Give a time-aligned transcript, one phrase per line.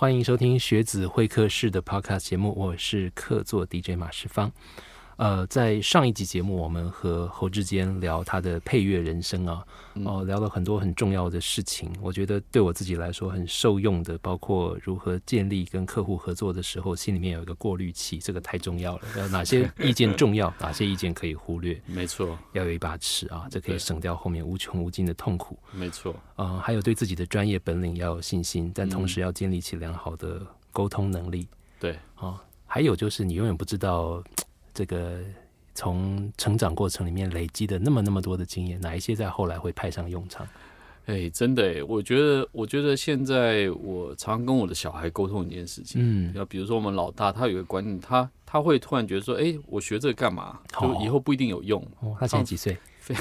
[0.00, 4.50] 欢迎收听学子会客室的 Podcast 节目，我是客座 DJ 马世芳。
[5.20, 9.62] 呃，在上一集节目，我们和侯志坚聊他的配乐人生啊，
[10.06, 11.92] 哦，聊了很多很重要的事情。
[12.00, 19.02] 我觉得对我自己来说很受用的，包括如何建立跟客户合作的时候，心里面有一个过滤器，这个太重要了。
[19.18, 21.78] 要，哪些 意见重要，哪些意见可以忽略？
[21.84, 25.54] 没错，要有一把尺啊，这可以省掉后面无穷无尽的痛苦。
[25.72, 30.40] 没错，呃，还有对自己的专业本领要有信心，但同时要建立起良好的
[30.72, 31.46] 沟通能力。
[31.78, 34.24] 对，啊，还有就是你永远不知道
[34.80, 35.20] 这个。
[35.72, 40.46] 从成长过程里面累积的那么那么多的经验，哪一些在后来会派上用场？
[41.06, 50.58] 哎，真的哎，我觉得，我觉得现在我常跟我的小孩沟通一件事情，嗯，要比如说我们老大，他有一个观念，他他会突然觉得说，哎，我学这个干嘛？
[50.78, 51.80] 就以后不一定有用。
[52.00, 52.76] 哦，他现在几岁？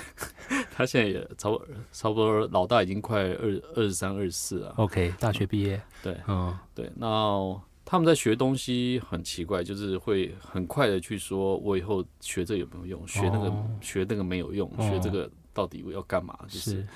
[0.75, 4.73] 他现在也差不多，差不多老大已经快二二十三、二十四了。
[4.77, 5.79] OK，大学毕业。
[6.03, 7.61] 对，嗯，对，那。
[7.91, 13.07] 他们在学东西很奇怪，就是会很快的去说，我以后学这有没有用？
[13.07, 14.71] 学那个学那个没有用？
[14.77, 16.37] 学这个到底要干嘛？
[16.47, 16.87] 就是，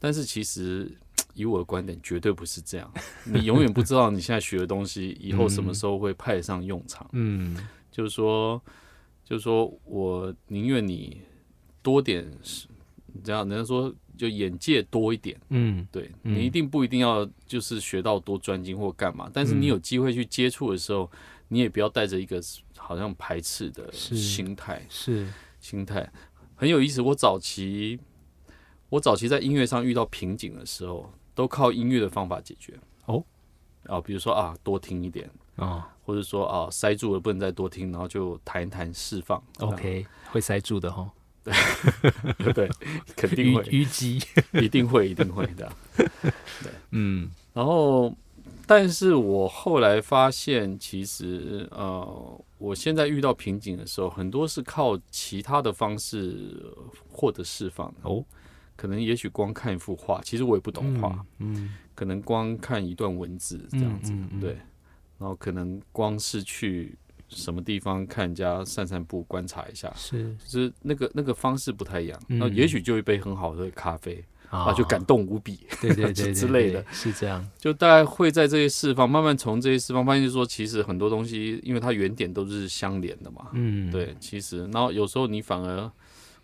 [0.00, 0.92] 但是其实
[1.34, 2.92] 以我的观点，绝对不是这样。
[3.24, 7.08] 你永远不知道你现在学的东西以后什么时候会派上用场。
[7.12, 7.56] 嗯，
[7.92, 8.60] 就是说，
[9.24, 11.20] 就是说我宁愿你
[11.82, 12.28] 多点，
[13.22, 13.94] 这样人家说。
[14.16, 21.10] 就眼界多一点，嗯，对你一定不一定要就是学到多专精或干嘛，但是你有机会去接触的时候，
[21.48, 22.40] 你也不要带着一个
[22.76, 25.28] 好像排斥的心态，是。
[25.60, 26.12] 心态。
[26.56, 27.00] 很有意思。
[27.00, 27.98] 我早期
[28.88, 32.78] 我早期在音乐上遇到瓶颈的时候，都靠音乐的方法解决。
[33.06, 33.24] 哦，
[33.84, 35.30] 啊，比如说啊，多听一点。
[35.56, 41.04] 啊，或者说啊，塞住了不能再多听，然后就弹一弹释放，OK，会塞住的哈。
[41.14, 41.21] 对
[42.54, 42.68] 对，
[43.16, 43.62] 肯定会。
[43.64, 44.20] 虞姬，
[44.52, 45.70] 一定会一定会的。
[45.96, 48.14] 对，嗯，然后，
[48.66, 56.72] 但是我后来发现，其实呃，我现在遇到瓶颈的时候，很多是靠其他的方式
[57.10, 58.24] 获得释放哦。
[58.76, 64.52] 可能也许光看一幅画，其实我也不懂画，嗯，可能光看一段文字这样子，对，
[65.18, 66.96] 然后可能光是去。
[67.34, 72.20] 什么地方看人家散散步，观察一下，是，就是那个那个方式不太一样。
[72.26, 77.44] 那也许就一杯很好的咖啡啊，就感动无比，对对 对之类的，是这样。
[77.58, 83.48] 就大概会在这些释放，慢慢从这些释放发现，就说其实很多东西，因为它原点都是相连的嘛。
[83.52, 85.90] 嗯，对，其实，然后有时候你反而。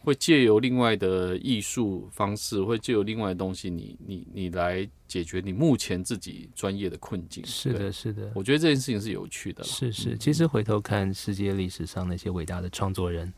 [0.08, 7.44] 会借由另外的艺术方式，会借由另外的东西，你你你来解决你目前自己专业的困境。
[7.44, 8.32] 是的，是的。
[8.34, 9.62] 我觉得这件事情是有趣的。
[9.62, 13.30] 是是，其实回头看世界历史上那些伟大的创作人、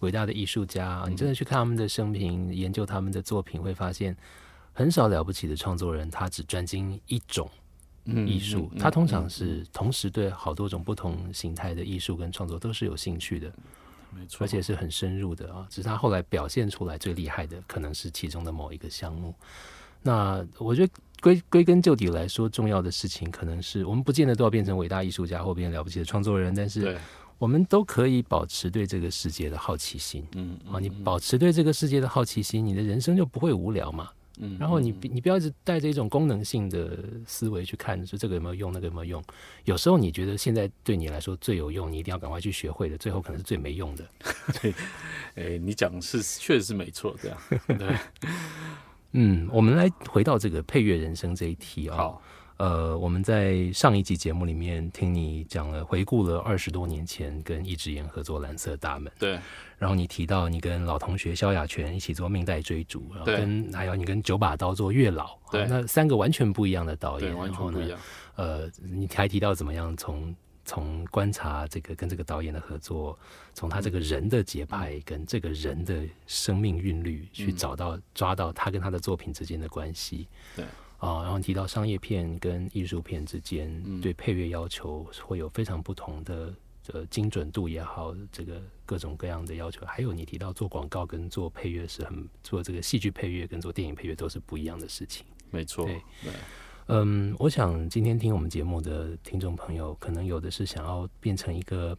[0.00, 4.16] 伟大的艺术家，你真的去看他们的生平，研究他们的作品，会发现
[4.72, 7.48] 很少了不起的创作人，他只专精一种
[8.26, 8.68] 艺术。
[8.76, 13.52] 他通常是同时对好多种不同形态的艺术跟创作都是有兴趣的。
[14.14, 15.66] 没错，而且是很深入的啊！
[15.70, 19.34] 只是他后来表现出来最厉害的，可能是其中的某一个项目。
[20.02, 26.96] 那我觉得归归根究底来说，重要的事情可能是我们不见得都要变成伟大艺术家或变了不起的创作人，但是
[27.36, 30.26] 我们都可以保持对这个世界的好奇心。
[30.34, 34.10] 嗯啊，你保持对这个世界的好奇心，你的人生就不会无聊嘛。
[34.40, 39.24] 嗯，然后你你不要一直带着一种功能性的思维去看，说这个有没有用，那个有没有用。
[39.64, 44.08] 有时候你觉得现在对你来说最有用，你一定要赶快去学会的，最后可能是最没用的。
[44.60, 44.74] 对，
[45.34, 47.38] 哎，你讲是确实是没错，这样。
[47.78, 47.96] 对，
[49.12, 51.96] 嗯，我们来回到这个配乐人生这一题啊。
[51.96, 52.22] 好。
[52.58, 59.12] 呃，我们在上一集节目里面听你讲了，回顾了二十多年前跟易志言合作《蓝色大门》。
[59.20, 59.38] 对。
[59.78, 65.36] 然后你提到你跟老同学萧亚全一起做《命带追逐》，然后跟还有你跟九把刀做《月老》。
[65.52, 65.66] 对。
[65.68, 67.98] 那三个完全不一样的导演，完全不一样。
[68.34, 73.16] 呃，你还提到怎么样从从观察这个跟这个导演的合作，
[73.54, 80.26] 从他这个人的节拍跟这个人的生命韵律去找到抓到他跟他的作品之间的关系。
[80.56, 80.64] 对。
[80.98, 86.52] 啊，然后提到商业片跟艺术片之间对配乐要求会有非常不同的
[86.92, 89.86] 呃精准度也好，这个各种各样的要求。
[89.86, 95.24] 还有你提到做广告跟做配乐是很做这个戏剧配乐跟做电影配乐都是不一样的事情。
[95.50, 96.02] 没错，对，
[96.86, 101.96] 嗯，我想今天听我们节目的听众朋友，可能有的是想要变成一个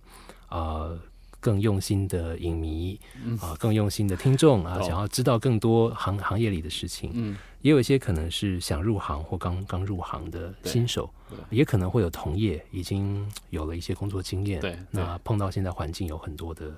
[0.47, 0.91] 啊。
[1.39, 2.99] 更用心的影迷
[3.41, 7.11] 啊，更用心的听众啊，想要知道更多行行业里的事情。
[7.13, 11.09] 嗯，也有一些可能是想入行或刚刚入行的新手，
[11.49, 14.59] 也可能会有同业已经有了一些工作经验。
[14.59, 16.73] 对，那碰到现在环境有很多的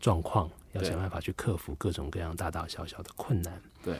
[0.00, 3.60] 状况，要想办法去克服各种各样大大小小的困难。
[3.82, 3.96] 对，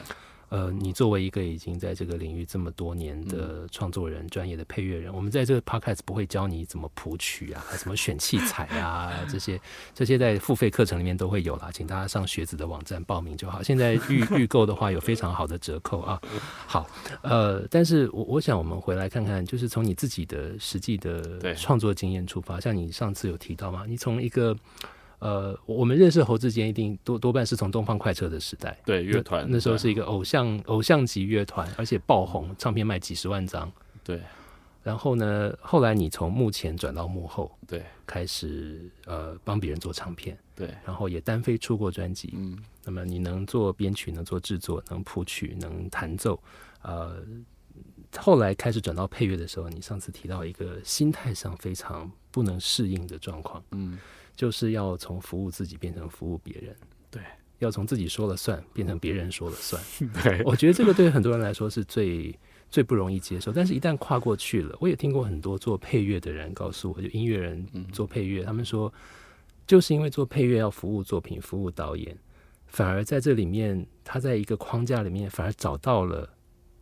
[0.49, 9.59] 呃，你作为一个已经在这个领域这么多年的创作人、专业的配乐人，我们在这个 podcast 不会教你怎么谱曲啊， 怎么选器材啊， 这些
[9.93, 13.63] 这些在付费课程里面都会有啦，请大家上学子的网站报名就好。
[13.63, 16.21] 现在预 预购的话有非常好的折扣啊。
[16.67, 16.87] 好，
[17.23, 24.55] 呃，但是我我想我们回来看看，就是从你自己的实际的创作经验出发，像你上次有提到嘛，你从一个。
[25.25, 33.71] 呃，我们认识侯志坚一定多多半是从东方快车的时代，对乐团那时候是一个偶像偶像级乐团，而且爆红，唱片卖几十万张。
[34.03, 34.21] 对，
[34.83, 42.31] 然后呢，后来你从幕前转到幕后，对，开始呃帮别人做唱片，对，然后也单飞出过专辑。
[42.37, 46.39] 嗯，那么你能做编曲，能做制作，能谱曲，能弹奏，
[46.83, 47.17] 呃，
[48.15, 53.97] 后来开始转到配乐的时候，你上次提到一个心态上非常不能适应的状况，嗯。
[54.35, 56.75] 就是要从服务自己变成服务别人，
[57.09, 57.21] 对，
[57.59, 59.81] 要从自己说了算变成别人说了算。
[60.23, 62.37] 对，我觉得这个对很多人来说是最
[62.69, 63.51] 最不容易接受。
[63.53, 68.93] 但是，一旦跨过去了，我也听过很多做配乐的人告诉我，就音乐人做配乐，他们说，
[69.65, 72.17] 就是因为做配乐要服务作品、服务导演，
[72.67, 76.29] 反而在这里面，他在一个框架里面，反而找到了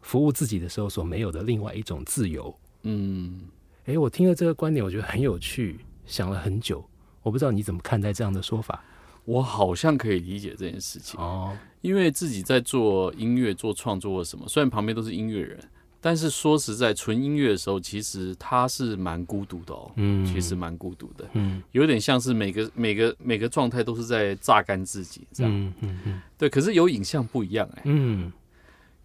[0.02, 2.54] 服务自己的时候所没有的另外一种自由。
[2.82, 3.42] 嗯，
[3.86, 6.84] 诶，我听了这个观点，我觉得很有趣，想了很久。
[7.24, 8.84] 我不知道你怎么看待这样的说法，
[9.26, 15.58] 我好像可以理解这件事情哦，因为自己在做音乐、做创作或什么，虽然旁边都是音乐人，
[16.02, 28.30] 但是说实在，纯音乐的时候，其实他是蛮孤独的哦，嗯，其实蛮孤独的，嗯，有点像是每个每个每个状态都是在榨干自己这样，嗯嗯嗯，对，可是有影像不一样哎，嗯，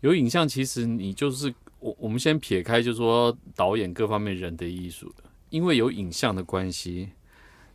[0.00, 7.10] 有影像其实你就是我我们先撇开，就说导演各方面人的艺术的，因为有影像的关系。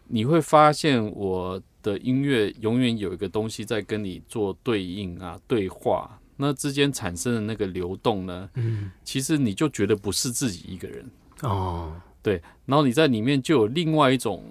[0.08, 11.10] 你会发现我的音乐永远有一个东西在跟你做对应啊，对话，那之间产生的那个流动呢，嗯，其实你就觉得不是自己一个人。
[11.42, 14.44] 哦，对，然后你在里面就有另外一种，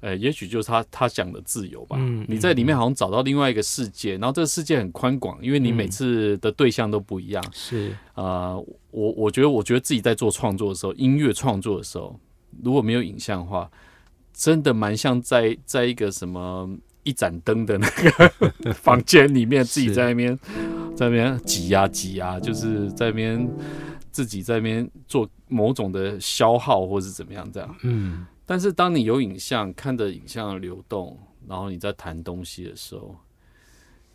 [0.00, 7.94] 呃，也许就是他他讲的自由吧，嗯，你在里面好像找到另外一个世界，然后这个世界很宽广，因为你每次的对象都不一样，是。
[8.14, 8.56] 啊，
[8.90, 12.18] 我我觉得我觉得自己在做创作的时候，音乐创作的时候，
[12.62, 13.70] 如果没有影像的话。
[14.36, 16.68] 真的蛮像在在一个什么
[17.04, 20.38] 一盏灯的那个 房间里面，自己在那边
[20.94, 23.48] 在那边挤呀挤呀，就是在那边
[24.12, 27.76] 自己在那边做某种的消耗，或是怎么样这样。
[27.82, 31.18] 嗯，但是当你有影像，看着影像的流动，
[31.48, 33.16] 然后你在谈东西的时候。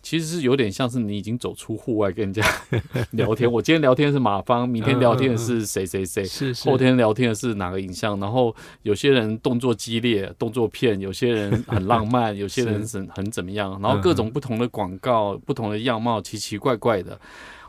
[0.01, 2.43] 其实是有点像是你已经走出户外跟人家
[3.11, 3.51] 聊天。
[3.51, 8.19] 我今天聊天是马芳，明天聊天的是谁谁谁，是后天聊天的是哪个影像。
[8.19, 13.79] 然后有些人动作激烈，动作片；有些人很浪漫， 有些人很很怎么样。
[13.81, 17.19] 然后各种不同的广告，不同的样貌，奇奇怪怪的。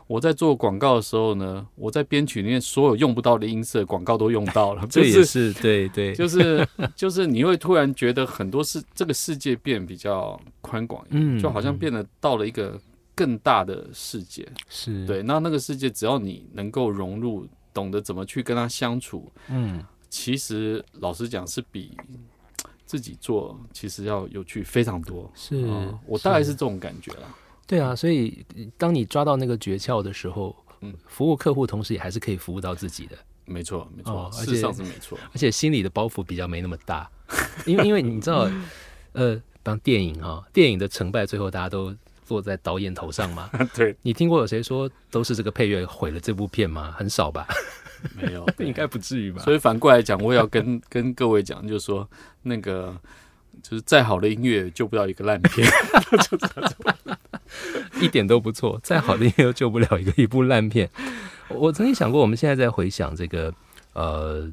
[0.07, 4.85] 我在做广告的时候呢，我在编曲里面所有用不到的音色，广告都用到了。
[4.91, 12.79] 这也是对对，就是 就是你会突然觉得很多事，这个世界变比较宽广，嗯，就好像变得到了一个
[13.15, 14.47] 更大的世界。
[14.69, 21.97] 是对，那那个世界只要你能够融入，懂得怎么去跟他相处，嗯，其实老实讲是比
[22.85, 25.31] 自己做其实要有趣非常多。
[25.33, 25.65] 是
[26.05, 27.35] 我大概是这种感觉了。
[27.65, 28.45] 对啊，所以
[28.77, 33.15] 当你抓到那个诀窍的时候，嗯，服务客户同时也还是可以服务到自己的。
[33.45, 35.17] 没错，没错，事实上是没错。
[35.33, 37.09] 而且心里的包袱比较没那么大，
[37.65, 38.49] 因为因为你知道，
[39.13, 41.93] 呃，当电影哈，电影的成败最后大家都
[42.27, 43.49] 落在导演头上嘛。
[43.75, 46.93] 对，你听过有谁说都是这个配乐毁了这部片吗？
[46.97, 47.47] 很少吧？
[48.15, 49.41] 没有， 应该不至于吧？
[49.43, 52.09] 所以反过来讲，我也要跟跟各位讲，就是说
[52.41, 52.95] 那个。
[53.63, 55.65] 就是再好的音乐救不了一个烂片，
[58.01, 58.77] 一点都不错。
[58.83, 60.89] 再好的音乐救不了一个一部烂片。
[61.47, 63.53] 我曾经想过，我们现在在回想这个，
[63.93, 64.51] 呃，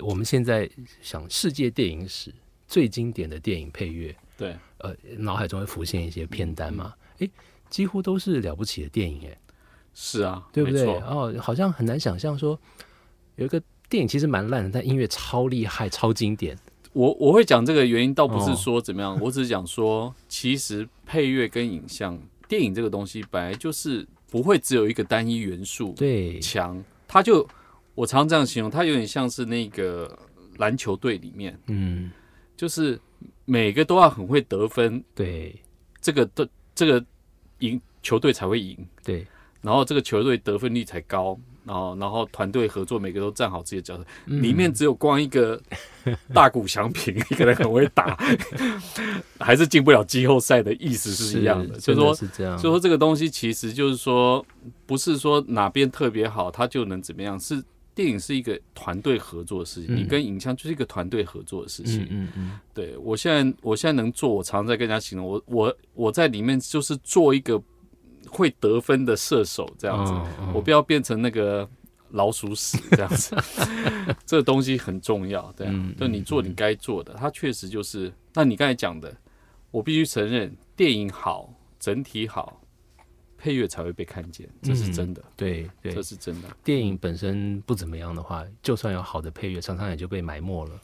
[0.00, 0.70] 我们现在
[1.02, 2.32] 想世界电影史
[2.68, 6.94] 最经典的电影配乐，对，呃，脑海中会浮现一些片单嘛？
[7.18, 7.28] 诶，
[7.68, 9.36] 几乎都是了不起的电影，诶，
[9.94, 10.86] 是啊，对不对？
[11.00, 12.56] 哦，好像很难想象说
[13.34, 16.56] 有一个电影其实蛮烂的，但音乐超厉害、超经典。
[16.92, 22.18] 我我会讲这个原因，倒不是说怎么样，我只是讲说，其实配乐跟影像，
[22.48, 26.40] 电影这个东西本来就是不会只有一个单一元素对。
[26.40, 27.46] 强，它就
[27.94, 30.18] 我常常这样形容，它有点像是那个
[30.56, 32.10] 篮球队里面，嗯，
[32.56, 32.98] 就是
[33.44, 35.54] 每个都要很会得分，对，
[36.00, 37.04] 这个的这个
[37.60, 39.26] 赢球队才会赢，对，
[39.60, 41.38] 然后这个球队得分率才高。
[41.68, 45.60] 然后然后团队合作，每个都站好自己的角色，里面只有光一个
[46.32, 48.18] 大谷翔平 一个人很会打，
[49.38, 54.44] 还是进不了季后赛的意思是一样的，所以说，是这样，就说这个东西其实就是说，
[54.86, 57.62] 不是说哪边特别好，他就能怎么样，是
[57.94, 67.60] 电影是一个团队合作的事情，你跟影像就是一个团队合作的事情，嗯嗯，对我现在我现在能做，我常常在跟人家形容，我我我在里面就是做一个
[68.28, 70.12] 会得分的射手这样子，
[70.54, 71.68] 我不要变成那个。
[72.12, 73.36] 老鼠屎这样子，
[74.24, 78.10] 这个东西很重要，对啊，就你做你该做的，它确实就是。
[78.32, 79.14] 那你刚才讲的，
[79.70, 82.62] 我必须承认，电影好，整体好，
[83.36, 85.22] 配乐才会被看见，这是真的。
[85.36, 86.48] 对对，这是真的。
[86.64, 90.80] 电影本身不怎么样的话，就算有好的配乐，常常也就被埋没了。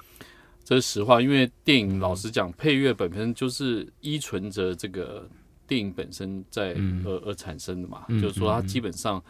[0.63, 5.27] 这是实话，因为电影老实讲，配乐本身就是依存着这个
[5.67, 9.23] 电影本身在而而产生的嘛，就是说它基本上。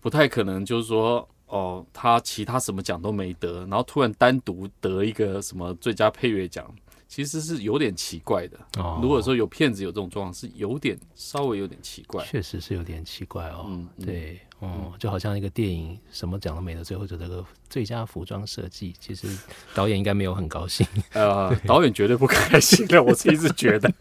[0.00, 6.72] 不太可能，就是说，哦，他其他什么奖都没得，然后突然单独得一个什么最佳配乐奖，
[7.08, 8.56] 其实是有点奇怪的。
[8.78, 12.24] 哦，如果说有骗子有这种状况，是有点稍微有点奇怪。
[12.24, 13.66] 确实是有点奇怪哦。
[13.68, 19.28] 嗯，对，哦，就好像一个电影什么奖都没得，最后就这个最佳服装设计，其实
[19.74, 20.86] 导演应该没有很高兴。
[21.14, 23.92] 呃，导演绝对不开心的，我自己是觉得，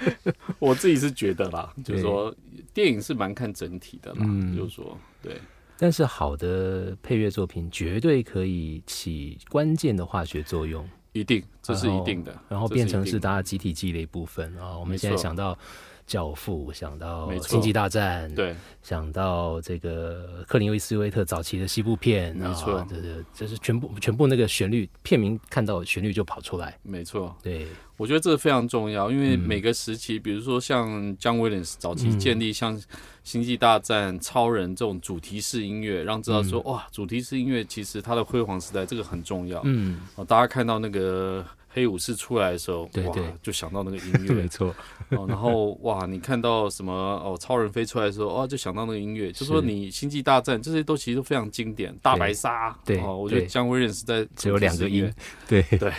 [0.58, 2.34] 我自己是觉得啦，就是说。
[2.72, 5.40] 电影是蛮看整体的嘛，就是说，对。
[5.78, 12.38] 但是好的配乐作品绝对可以起关键的化学作用，一定，这是一定的。
[12.50, 14.76] 然后变成是大家集体记忆的一部分啊。
[14.76, 15.58] 我们现在想到。
[16.06, 32.80] 教父想到星际大战，对，想到这个克林威斯威特早期的西部片，没错，这是就是全部全部那个旋律片名看到旋律就跑出来，没错，对，我觉得这个非常重要，因为每个时期，比如说像姜威廉斯早期建立像
[33.24, 41.44] 星际大战、超人这种主题式音乐，让知道说哇，主题式音乐其实它的辉煌时代这个很重要，嗯，哦，大家看到那个。
[41.76, 44.74] 黑武士出来的时候，哇，就想到那个音乐， 没错。
[45.10, 47.36] 然后哇，你看到什么哦？
[47.38, 49.30] 超人飞出来的时候，哦，就想到那个音乐。
[49.30, 51.94] 就说你星际大战这些都其实都非常经典。
[52.00, 55.12] 大白鲨，对，我觉得姜维认识在只有两个音，
[55.46, 55.92] 对 对。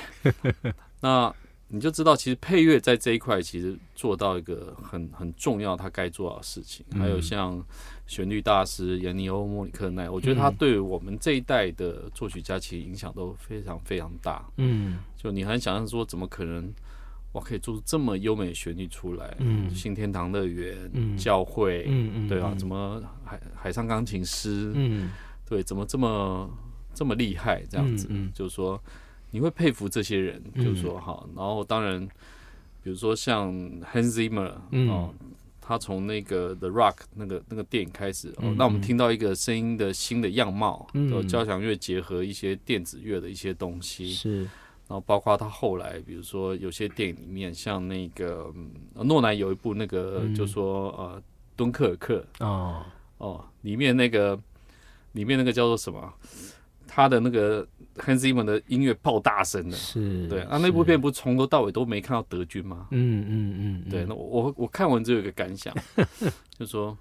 [1.00, 1.32] 那
[1.68, 6.84] 你就知道，其实配乐在这一块其实做到一个很很重要，他该做到的事情。
[6.98, 7.64] 还有像。
[8.08, 14.50] 旋律大师严尼欧·莫里克奈，我觉得他对我们这一代的作曲家其实影响都非常非常大。
[14.56, 16.74] 嗯，就你很想象说，怎么可能
[17.34, 19.36] 哇可以做出这么优美的旋律出来？
[19.40, 24.72] 嗯，新天堂乐园、教会，嗯嗯，对啊，怎么海海上钢琴师？
[24.74, 25.12] 嗯，
[25.46, 26.50] 对，怎么这么
[26.94, 27.62] 这么厉害？
[27.70, 28.82] 这样子，就是说
[29.32, 31.22] 你会佩服这些人，就是说哈。
[31.36, 32.08] 然后当然，
[32.82, 35.14] 比如说像 Hans Zimmer，嗯。
[35.68, 41.28] 他从那个 The Rock 那个那个电影开始，哦那我们听到一个声音的新的样貌，嗯。
[41.28, 44.44] 交响乐结合一些电子乐的一些东西，是。
[44.44, 48.50] 然后包括他后来，比如说有些电影里面，像那个
[48.94, 51.22] 诺兰有一部那个，就说呃
[51.58, 52.26] 敦刻尔克。
[52.40, 52.86] 哦。
[53.18, 54.40] 哦，里面那个
[55.12, 56.14] 里面那个叫做什么？
[56.98, 57.66] 他的那个。
[57.98, 62.88] Hans Zimmer 的音乐爆大声的，是对啊，那部片不是从头到尾都没看到德军吗？
[62.92, 65.76] 嗯嗯嗯，对，那我我看完之后有一个感想，
[66.60, 66.96] 就说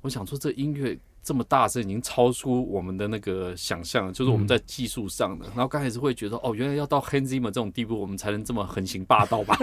[0.00, 5.46] 我想说这音乐这么大声，已经超出我们的那个想象，就是我们在技术上的。
[5.48, 9.56] 然后刚开始会觉得，哦，原来要到 Hans Zimmer 这种地步，我们才能这么横行霸道吧？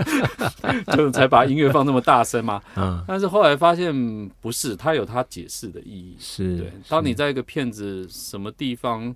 [0.95, 2.61] 就才把音乐放那么大声嘛？
[2.75, 3.93] 嗯，但是后来发现
[4.41, 6.15] 不是，它有它解释的意义。
[6.19, 9.15] 是对，当你在一个片子什么地方。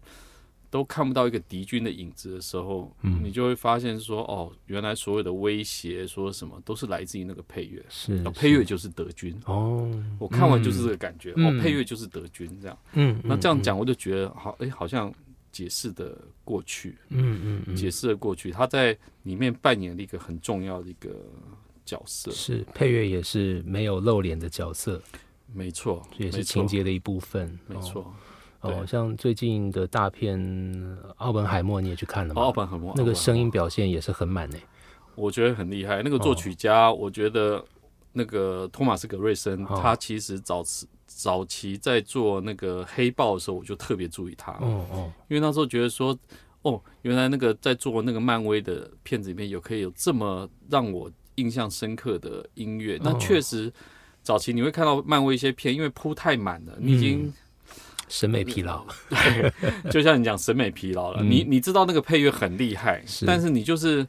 [0.71, 9.37] 都看不到一个敌军的影子的时候，你就会发现说，哦，原来所有的威胁说什么都是来自于那个配乐，是配乐就是德军。
[9.45, 9.91] 哦。
[10.17, 12.77] 我看完就是这个感觉，哦，配乐就是德军这样。
[12.93, 15.13] 嗯，那这样讲我就觉得好，哎，好像
[15.51, 21.09] 解释的过去，嗯嗯，解释的过去，他在里面扮演了一个很重要的一个
[21.83, 25.01] 角色，是配乐也是没有露脸的角色，
[25.53, 28.03] 没错，也是情节的一部分，没错。
[28.03, 28.13] 哦，
[28.85, 30.39] 像最近的大片
[31.17, 32.41] 《奥本海默》，你也去看了吗？
[32.41, 34.61] 奥本海默那个声音表现也是很满诶，
[35.15, 36.03] 我觉得很厉害。
[36.03, 37.63] 那个作曲家，我觉得
[38.13, 44.51] 那个托马斯·格瑞森，他其实早期早期在做那个黑豹的时候，我就特别注意他。
[44.53, 46.15] 哦哦，因为那时候觉得说，
[46.61, 52.99] 哦，原来那个在做那个漫威的片子里面有可以有这么让我印象深刻的音乐。
[53.01, 53.73] 那确实，
[54.21, 57.33] 早期你会看到漫威一些片，因为铺太满了，你已经。
[58.11, 61.23] 审美疲劳， 对，就像你讲审美疲劳了。
[61.23, 64.05] 你你知道那个配乐很厉害，但是你就是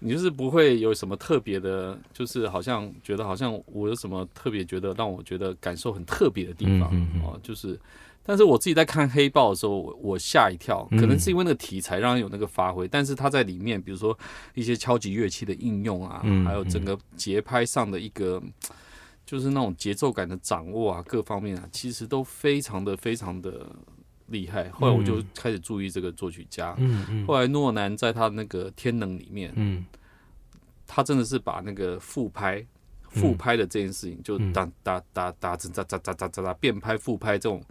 [0.00, 6.90] 你就是不会有什么特别的，就是好像觉得好像我有什么特别觉得让我觉得感受很特别的地方
[7.24, 7.78] 哦，就是
[8.26, 14.18] 但是我自己在看黑豹的时候，我我吓一跳，可能是因为那个题材让人有那个发挥，但是它在里面，比如说
[14.54, 18.42] 一些敲击乐器的应用啊，还有整个节拍上的一个，
[19.26, 23.66] 就是那种节奏感的掌握啊，各方面啊，其实都非常的非常的
[24.26, 24.68] 厉害。
[24.70, 27.26] 后来我就开始注意这个作曲家，嗯嗯。
[27.26, 29.84] 后来诺南在他那个《天能》里面，嗯，
[30.86, 32.64] 他真的是把那个复拍、
[33.08, 37.62] 复拍的这件事情，就哒哒哒哒哒哒哒哒哒哒变拍、复拍这种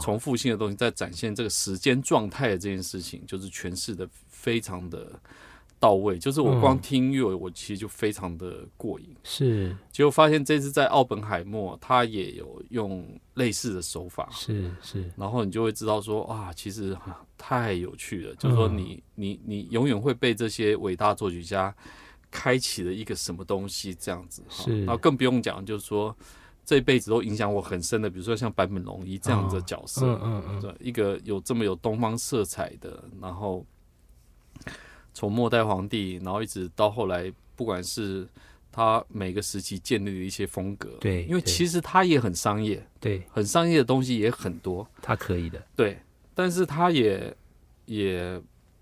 [0.00, 5.20] 重复性的东西，在展现这个时间状态的这件事情，就是诠释的非常的。
[5.82, 6.16] 到位。
[6.16, 9.08] 就是我光听音乐，我其实就非常的过瘾。
[9.24, 14.28] 是，结果发现这次在奥本海默，他也有用类似的手法。
[14.30, 16.96] 是是，然后你就会知道说，啊，其实
[17.36, 18.34] 太有趣了。
[18.36, 21.74] 就是说，你你你永远会被这些伟大作曲家。
[22.34, 26.16] 开启了一个什么东西这样子，是，然后更不用讲，就是说
[26.64, 33.62] 这一辈子都影响我很深的，比如说像坂本龙一这样的角色，嗯嗯嗯，一个有这么有东方色彩的，然后
[35.12, 38.28] 从末代皇帝，然后一直到后来，不管是
[38.70, 45.98] 他每个时期建立的一些风格，对，因为其实他也很商业，对，很商业的东西也很多，他可以的，对，
[46.34, 47.36] 但是他也
[47.86, 48.40] 也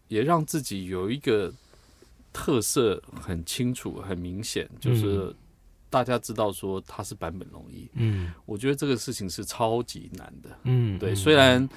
[0.09, 1.53] 也让自己有一个。
[2.33, 5.35] 特色很清楚、很明显，就是
[5.89, 7.89] 大家知道说他是版本龙一。
[7.95, 10.49] 嗯，我觉得这个事情是超级难的。
[10.63, 11.13] 嗯，对。
[11.13, 11.69] 虽然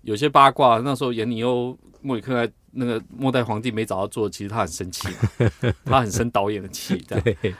[0.00, 5.08] 有些八卦，那时候严尼欧莫里克在那个末代皇帝没找到做，其实他很生气，
[5.84, 6.96] 他很生导演的气。
[7.08, 7.54] 对。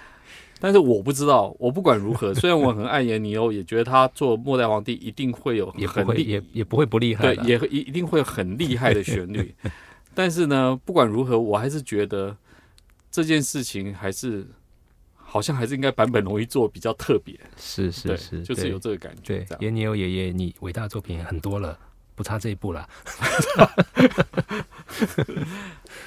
[0.63, 7.35] 但是我不知道，我不管如何， 虽然我很爱严尼欧，也觉得他做末代皇帝一定会有很厉，也也不会不厉害。
[7.35, 9.55] 对，也一一定会很厉害的旋律。
[10.13, 12.37] 但是呢，不管如何，我还是觉得
[13.11, 14.47] 这件事情还是
[15.15, 17.35] 好像还是应该版本容易做比较特别。
[17.57, 19.39] 是是是，就是有这个感觉。
[19.39, 21.79] 对，爷牛爷爷，你伟大作品很多了，
[22.21, 22.87] 不差这一步了。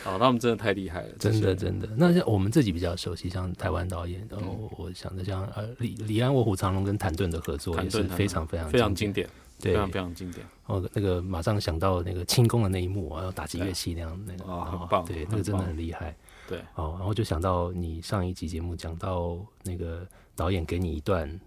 [0.04, 1.90] 好，他们真的太厉害了，真的真的。
[1.98, 9.28] 那像我们自己比较熟悉，像台湾导演，然后我想着像呃李李安、卧虎藏龙跟谭盾的合作也是非常非常非常经典。
[9.60, 16.14] 非常非常经典哦，那个马上想到那个轻功的那一幕啊，要打击乐器那样那个哦，很棒，对，那个真的很厉害，
[16.50, 21.40] 对哦，然后就想到你上一集节目讲到那个导演给你一段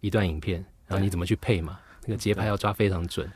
[0.00, 1.80] 一段影片，然后你怎么去配嘛？
[2.02, 3.28] 那个节拍要抓非常准，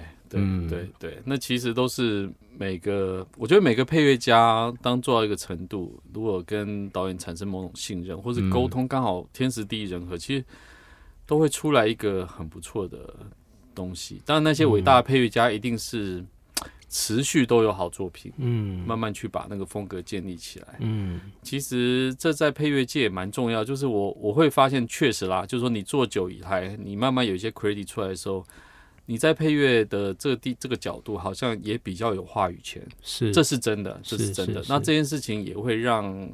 [0.00, 10.44] 对对对对，那其实都是每个，我觉得每个配乐家当做到一个程度，如果跟导演产生某种信任或者沟通，刚好天时地利人和，其实
[11.26, 12.98] 都会出来一个很不错的。
[13.74, 16.22] 东西，当然那些伟大的配乐家一定是
[16.90, 23.64] 持续都有好作品，嗯，慢慢去把那个风格建立起来，嗯，其实这在配乐界也蛮重要。
[23.64, 28.44] 就是我我会发现，确实啦，就是说你做久以来，你慢慢有一些 credit 出来的时候，
[29.06, 34.62] 你在配乐的这个地这个角度，好像也比较有话语权，是，这是真的，这是真的。
[34.68, 36.30] 那这件事情也会让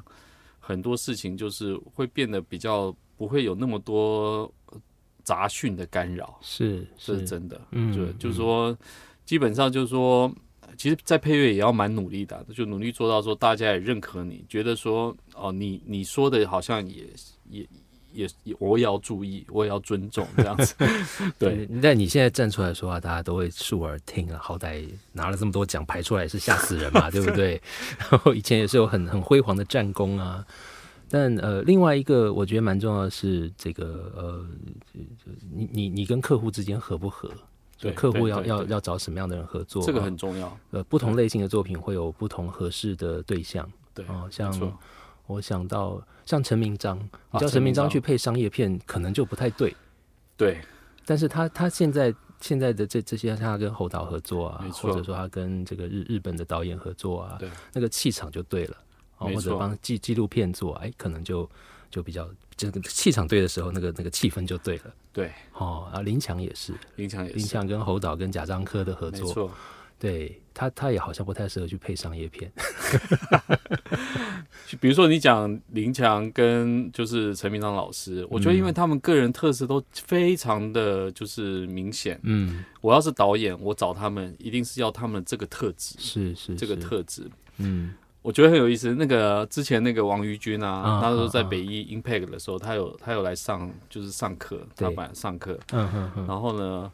[0.59, 4.53] 很多事情就是会变得比较不会有那么多。
[5.25, 8.75] 杂讯的干扰是这是真的，嗯，就就是说，
[9.27, 10.35] 基本上就是说，
[10.79, 17.05] 其实，在配乐也要蛮努力的，就努力做到说，大家也认可你，觉得说，哦，你你说的好像也
[17.51, 17.69] 也
[18.43, 20.75] 也，我也要注意，我也要尊重这样子。
[21.39, 27.61] 对，但你现在站出来说话，大家都会竖耳听啊，好歹拿了这么多奖排出来是吓死人嘛， 对不对？
[28.11, 30.45] 然后以前也是有很很辉煌的战功啊。
[31.11, 34.47] 但呃，另外一个我觉得蛮重要的是这个呃，
[35.51, 37.31] 你你你跟客户之间合不合？
[37.81, 39.83] 对，客户要要要找什么样的人合作？
[39.87, 40.55] 这个很重要。
[40.73, 43.67] 呃，不同类型的作品会有不同合适的对象。
[43.95, 44.53] 对，哦，像
[45.29, 46.99] 我想到像陈明章，
[47.31, 49.73] 你叫陈明章去配商业片，可能就不太对。
[50.37, 50.61] 对，
[51.07, 58.77] 但是他他现在现在的这这些，他跟侯导合作啊，或者说他跟这个日日本的导演合作啊，对，那个气场就对了。
[59.21, 61.51] 或者帮纪纪录片做，哎，可能就
[61.91, 64.85] 就比较这个气场对的时候，那个那个气氛就对了。
[65.13, 69.51] 对，哦，啊，林强也是，林强也林强跟侯导跟贾樟柯的合作，
[69.99, 72.51] 对他他也好像不太适合去配商业片。
[74.81, 82.19] 比如说你讲林强跟就是陈明章老师，我觉得因为他们个人特色都非常的就是明显。
[82.23, 87.29] 嗯，我要是导演，我找他们一定是要他们这个特质，是是这个特质。
[87.57, 87.95] 嗯。
[88.21, 88.95] 我觉得很有意思。
[88.95, 95.59] 那个之前那个王于军啊，他说在北医 Impact 的时候，他有他有来上，就是上课，他本来上课。
[95.73, 96.93] 嗯嗯然后呢，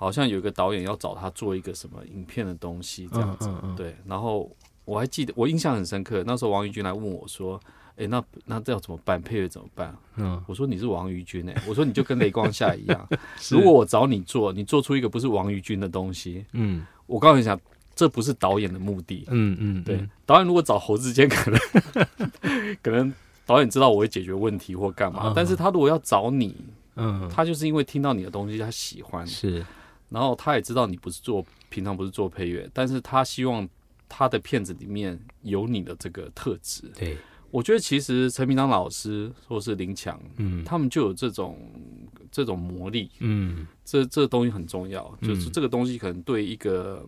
[0.00, 3.50] 好像有一个导演要找他做一个什么影片的东西，这样子。
[3.76, 3.94] 对。
[4.06, 4.50] 然后
[4.86, 6.24] 我还记得，我印象很深刻。
[6.26, 7.60] 那时候王于军来问我说
[7.98, 9.20] ：“哎，那那这要怎么办？
[9.20, 9.94] 配乐怎么办？
[10.16, 13.08] 嗯，我说你是王于君哎，我说你就跟雷光夏一样，
[13.52, 17.60] 如果我找你做，你做出一个不是王于君的东西，嗯我告诉你讲，
[17.94, 19.26] 这不是导演的目的。
[19.28, 21.60] 嗯嗯，对，导演如果找侯志坚，可能
[22.82, 23.12] 可能
[23.44, 26.56] 导演知道我会解决问题或干嘛，嗯但是他如果要找你，
[26.96, 29.62] 嗯，他就是因为听到你的东西，他喜欢，是
[30.10, 33.66] 然后他也知道你不是做平常不是做配乐，但是他希望
[34.08, 36.82] 他的片子里面有你的这个特质。
[36.94, 37.16] 对，
[37.50, 41.56] 我觉得其实陈明章老师或是林强，嗯他们就有这种
[42.30, 47.06] 这种魔力，嗯这这东西很重要，嗯就是这个东西可能对一个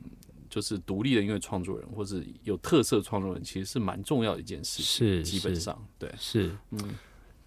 [0.49, 4.85] 就是独立的音乐创作人或是有特色创作人，其实是蛮重要的一件事情。
[4.85, 6.79] 是基本上对，是，嗯，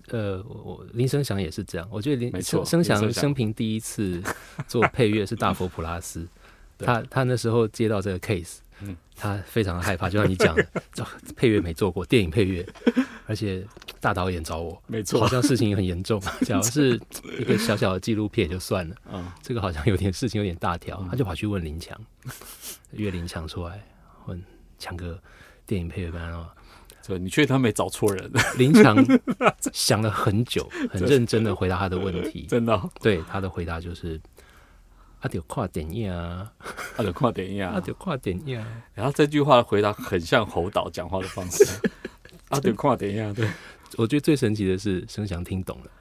[0.10, 4.22] 呃，我我林声祥也是这样，我觉得林声声祥生平第一次
[4.68, 6.28] 做配乐是大佛普拉斯，
[6.78, 10.68] 他他那时候接到这个 case，嗯他非常害怕，就像你讲的，
[11.36, 12.68] 配乐没做过，电影配乐，
[13.26, 13.66] 而且
[14.00, 16.22] 大导演找我，没错好，像事情也很严重。
[16.46, 17.00] 假如是
[17.40, 22.00] 一个小小的纪录片也就算了，嗯，这个好像有点事情有点大条，他就跑去问林强，
[22.92, 23.82] 约林强出来
[24.26, 24.44] 问
[24.78, 25.18] 强哥
[25.66, 26.54] 电影配乐班啊。
[27.08, 28.32] 这你确定他没找错人？
[28.58, 28.98] 林强
[29.72, 32.48] 想了很久， 很认真的回答他的问题。
[32.50, 34.20] 真的哦，对他的回答就是
[35.22, 36.52] ：“阿，得跨点影啊，
[36.98, 37.82] 他的快点一啊，样。
[37.82, 38.68] 得跨点影啊。
[38.94, 41.64] 然后这句话的回答很像侯导讲话的方式，
[42.50, 43.34] 阿得跨点一样。
[43.34, 43.48] 对，”
[43.98, 45.92] 我觉得最神奇的是，声祥听懂了。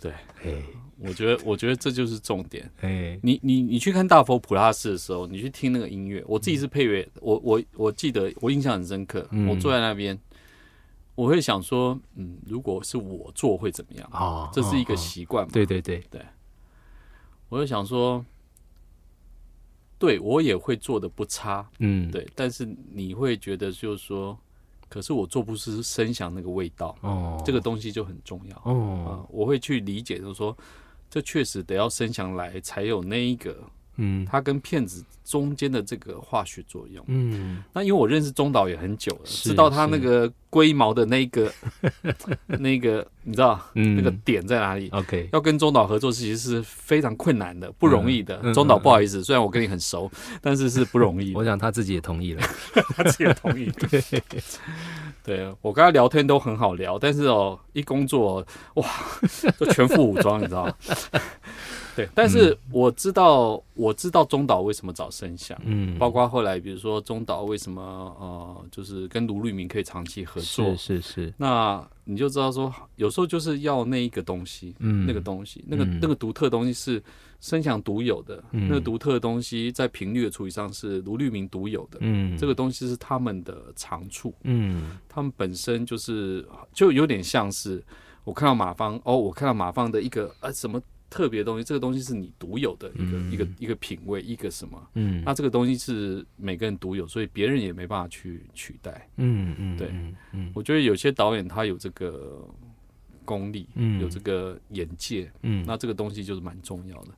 [0.00, 0.12] 对，
[0.44, 0.62] 哎
[0.98, 2.70] 我觉得，我觉得这就是重点。
[2.80, 10.18] 哎，你你你去看大佛普拉斯的时候，你去听那个音乐，我自己是配乐，我我我记得我印象很深刻，嗯我坐在那边，
[11.14, 14.08] 我会想说，嗯，如果是我做会怎么样？
[14.12, 15.50] 哦，这是一个习惯嘛？
[15.52, 16.02] 对对对，
[17.48, 18.24] 我就想说，
[19.98, 24.36] 对我也会做的不差，嗯，，对，但是你会觉得就是说，
[24.88, 30.56] 可是我做不出声响那个味道，哦，这个东西就很重要啊、哦，我会去理解，就是说，
[31.14, 33.56] 这确实得要声响来才有那一个
[33.98, 37.04] 嗯他跟骗子中间的这个化学作用。
[37.06, 41.52] 嗯，那因为我认识中岛也很久了，知道他那个龟毛的那个
[42.58, 48.52] 那个，你知道嗯那个点在哪里？OK，要跟中岛合作其实是非常困难的，不容易的。
[48.52, 50.10] 中岛不好意思，虽然我跟你很熟，
[50.42, 51.32] 但是是不容易。
[51.38, 52.42] 我想他自己也同意了。
[52.96, 53.70] 他自己也同意。
[53.70, 54.02] 对，
[55.24, 58.86] 对我跟他聊天都很好聊，但是哦，一工作哇，
[59.58, 60.74] 就全副武装，你知道吗？
[61.96, 67.82] 对，但是我知道，我知道中岛为什么找声响，嗯，包括后来比如说中岛为什么
[68.18, 70.74] 呃，就是跟卢律明可以长期合作。
[70.76, 75.98] 是，是是，那你就知道说，有时候就是要那一个东西，嗯，那个东西，那个嗯。
[76.00, 77.02] 那个独特的东西是
[77.40, 78.68] 声响独有的，嗯。
[78.68, 84.98] 那个独特的东西在频率的处理上是卢律明独有的，嗯，这个东西是他们的长处，嗯。
[85.08, 87.82] 他们本身就是就有点像是
[88.24, 90.82] 我看到马芳哦，我看到马芳的一个呃什么
[91.14, 93.30] 特别的东西，这个东西是你独有的一个、嗯。
[93.30, 99.08] 一个一个品味，一个什么，嗯，那这个东西是每个人独有，所以别人也没办法去取代。
[99.18, 99.88] 嗯嗯对。
[99.92, 100.52] 嗯嗯。
[100.52, 102.44] 我觉得有些导演他有这个
[103.24, 104.00] 功力，嗯。
[104.00, 107.10] 有这个眼界，嗯，那这个东西就是蛮重要的。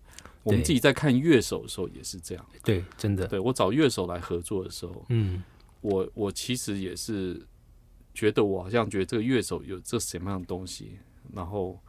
[0.42, 5.42] 我们自己在看乐手的时候也是这样，对，真的，对我找乐手来合作的时候，嗯。
[5.80, 7.40] 我我其实也是
[8.12, 10.98] 觉得我好像觉得这个乐手有这什么样的东西，
[11.32, 11.80] 然后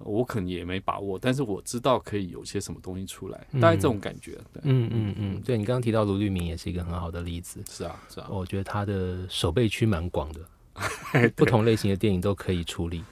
[0.00, 4.32] 我可能也没把握，但是我知道可以有些什么东西出来，嗯大概这种感觉。
[4.52, 13.04] 对，嗯嗯嗯，对你刚刚提到卢律明也是一个很好的例子，是啊，是啊，我觉得他的手背区蛮广的， 不同类型的电影都可以处理，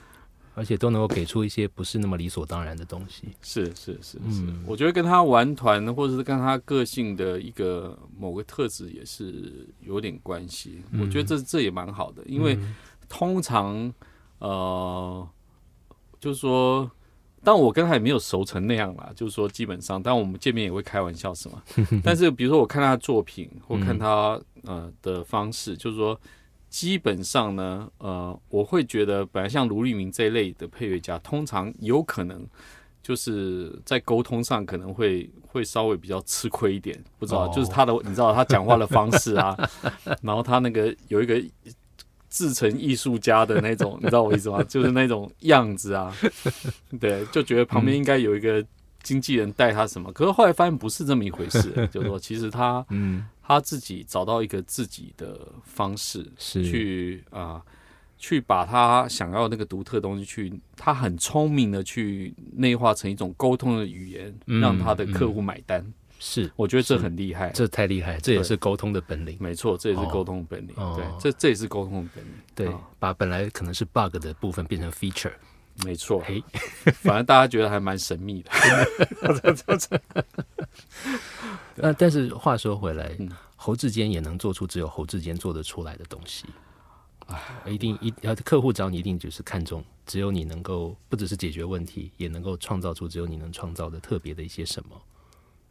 [0.55, 3.29] 而且都能够给出一些不是那么理所当然的东西。
[3.41, 10.81] 是是是是，嗯我觉得跟他玩团或者是跟他个性的一个某个特质也是有点关系。
[10.99, 12.75] 我觉得这这也蛮好的，因为嗯
[13.07, 13.93] 通常
[14.39, 15.27] 呃，
[16.19, 16.89] 就是说。
[17.41, 21.63] 但我跟他也没有熟成那样啦，就是说基本上，但我们见面也会开玩笑，是吗？
[22.03, 26.19] 但是比如说我看他的作品，或看他呃的方式，就是说
[26.69, 32.45] 基本上呢，呃，我会觉得本来像卢立明这一类的配乐家，通常有可能
[33.01, 39.57] 就是在沟通上可能会会稍微比较吃亏一点，不知道，哦就是他的你知道他讲话的方式啊，
[40.21, 41.41] 然后他那个有一个
[42.29, 44.63] 自成艺术家的那种， 你知道我意思吗？
[44.63, 46.15] 就是那种样子啊，
[46.99, 48.63] 对，就觉得旁边应该有一个
[49.01, 57.61] 经纪人带他什么，可是后来发现不是这么一回事， 就是说其实他嗯，他自己找到一个自己的方式是去啊、
[58.17, 65.83] 去把他想要那个独特的东西去，他很聪明的去内化成一种沟通的语言，嗯让他的客户买单。
[66.19, 69.37] 是，我觉得这很厉害，这太厉害，这也是沟通的本领。
[69.39, 70.75] 没错，这也是沟通本领。
[70.75, 72.31] 对，这这也是沟通的本领。
[72.53, 75.31] 对，把本来可能是 bug 的部分变成 feature。
[75.85, 76.43] 没错，嘿，
[76.91, 78.51] 反正大家觉得还蛮神秘的。
[81.75, 83.09] 那但是话说回来，
[83.55, 86.45] 侯志坚也能做出只有侯志坚做得出来的东西。
[87.65, 95.01] 一定一要客户找你，一定就是看中只有你能够，不只是解决问题，也能够创造出只有你能创造的特别的一些什么。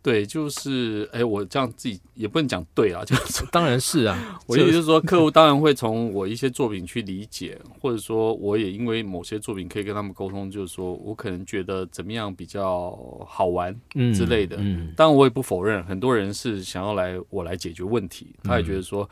[0.02, 13.74] 对，就是哎，我这样自己也不能讲对啊，就是当然是啊，我意思是说，客户当然会从我一些作品去理解，或者说我也因为某些作品可以跟他们沟通，就是说我可能觉得怎么样比较好玩
[14.14, 14.56] 之类的。
[14.60, 19.08] 嗯，当然我也不否认，很多人是想要来我来解决问题，他也觉得说，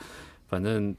[0.49, 0.94] 反正。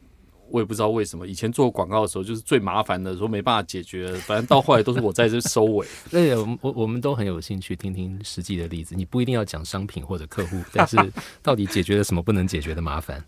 [0.49, 5.87] 我也不知道为什么，以前做广告的时候就是最麻烦的，说没办法解决，反正到后来都是我在这收尾。
[6.09, 8.95] 对，我我我们都很有兴趣听听实际的例子。
[8.95, 10.97] 你不一定要讲商品或者客户，但是
[11.41, 13.23] 到底解决了什么不能解决的麻烦？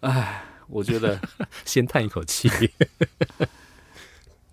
[0.00, 1.20] 唉，我觉得
[1.64, 2.48] 先叹一口气。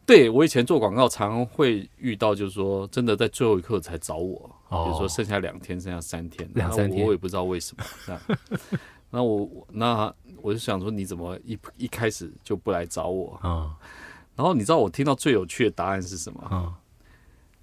[0.06, 8.19] 对我以前做广告，常会遇到，就是说真的在最后一刻才找我，比如说剩下两天，剩下三天，两三天，我也不知道为什么。
[9.09, 10.13] 那我那。
[10.41, 13.75] 我就想说，你怎么一一开始就不来找我啊？
[14.37, 16.41] 然后你知道我听到最有趣的答案是什么？
[16.43, 16.79] 啊，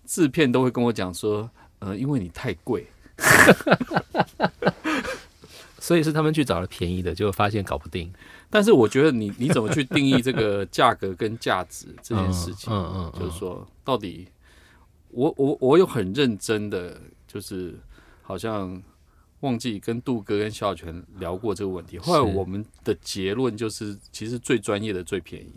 [0.04, 2.87] 制片都会跟我讲说，呃，因为你太贵，
[5.80, 8.12] 所以是他们去找了便宜的，就发现搞不定。
[8.50, 12.70] 但是我觉得你你怎么去定义这个价格跟价值这件事情？
[12.70, 14.28] 嗯嗯，就是说，到底
[15.09, 17.74] 我我我有很认真的，就是
[18.20, 18.82] 好像。
[19.46, 25.52] 忘记跟杜哥跟肖全聊过这个问题，后来我们的结论就是，其实最专业的最便宜，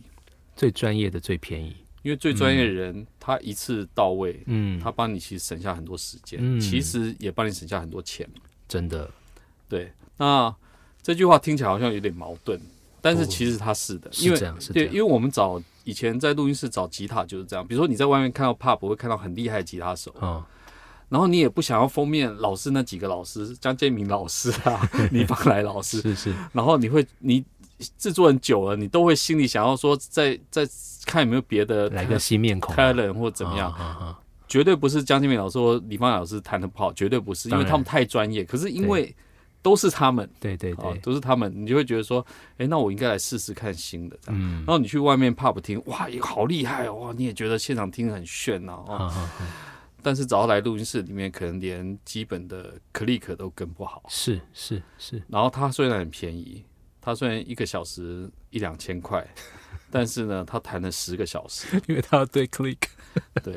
[0.56, 8.30] 最专业的最便宜，因为最专业的人他一次到位，嗯，他帮你其实省下很多时间，其实也帮你省下很多钱，
[8.68, 9.10] 真的。
[9.68, 10.56] 对，那
[11.02, 12.60] 这句话听起来好像有点矛盾，
[13.02, 14.40] 但是其实他是的，因为
[14.72, 20.12] 对，因为我们找以前在录音室找吉他就是这样，比如说你在外面看到 pub 会看到很厉害的吉他手。
[20.20, 20.48] 啊。
[21.10, 26.34] 然后你也不想要封面老师那几个老师，江建明老师啊， 李方来老师，是是。
[26.54, 27.44] 然后你会，你
[27.98, 30.68] 制作人久了，你都会心里想要说，再再
[31.06, 34.16] 看有没有别的来个新面孔，talent 或怎么样，
[34.48, 38.44] 绝对不是江建明老师或李方老师弹的不好，绝对不是，因为他们太专业。
[38.44, 39.16] 可是因为
[39.62, 42.26] 都是他们，对对对，都是他们，你就会觉得说，
[42.58, 44.18] 哎，那我应该来试试看新的。
[44.28, 44.64] 嗯。
[44.66, 49.12] 然后你去外面 pub 听，哇，好厉害哦，哇，你也觉得现场听很炫哦。
[50.02, 54.04] 但是只要来录音室里面，可能连基本的 click 都跟不好。
[54.08, 55.22] 是是是。
[55.28, 56.64] 然后他虽然很便宜，
[57.02, 59.28] 他虽然一个小时一两千块，
[59.92, 62.78] 但是呢，他弹了十个小时，因为他要对 click。
[63.44, 63.56] 对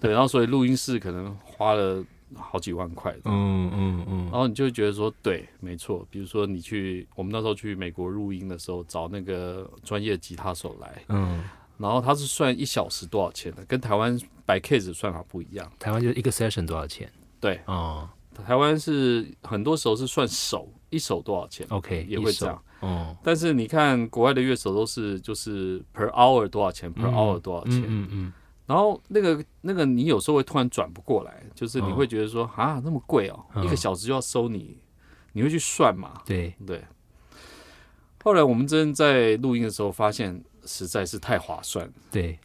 [0.00, 3.12] 对，然后所以录音室可能花了好几万块。
[3.24, 4.22] 嗯嗯嗯。
[4.24, 6.06] 然后你就会觉得说，对，没错。
[6.10, 11.02] 比如说你去我们那时候去美国录音的时候，找那个专业吉他手来。
[11.08, 11.42] 嗯。
[11.82, 14.16] 然后他是算一小时多少钱的，跟台湾
[14.46, 15.68] 白 case 算法不一样。
[15.80, 17.10] 台湾就是一个 session 多少钱？
[17.40, 18.08] 对，哦，
[18.46, 22.62] 台湾是很多时候是算手一手多少钱？OK，也会这样。
[22.78, 27.82] 哦，但是你看国外的乐手都是就是 per hour 多少钱？per hour 多少钱？
[27.84, 28.32] 嗯嗯。
[28.64, 34.78] 然后那个那个你有时候会突然转不过来，就是你会觉得说啊那么贵哦，一个小时就要收你，
[35.32, 36.22] 你会去算嘛？
[36.24, 36.80] 对对。
[38.22, 40.40] 后来我们真在录音的时候发现。
[40.64, 42.38] 实在是太划算，对，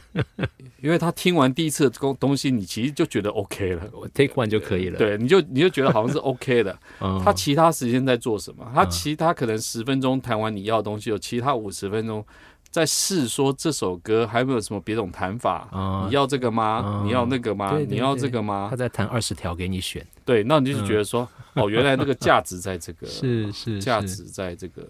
[0.80, 3.82] 因为他听完第一次的东东西，你其实就觉得 OK 了
[4.14, 6.78] ，take one 就可以了，对，你就你就觉得好像是 OK 的。
[7.24, 8.70] 他其他时间在做什么？
[8.74, 12.24] 他其他可能十分钟弹完你要的东西，有其他五十分钟。
[12.70, 15.68] 在试说这首歌还有没有什么别种弹法？
[16.08, 17.02] 你要这个吗？
[17.04, 17.76] 你要那个吗？
[17.86, 18.68] 你要这个吗？
[18.70, 20.02] 他在弹二十条给你选。
[20.24, 24.88] 对，那你就觉得说，哦，原来那个价值在这个， 是是价值在这个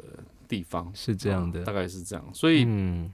[0.53, 2.23] 地方，是这样的，大概是这样。
[2.35, 3.11] 所以，嗯，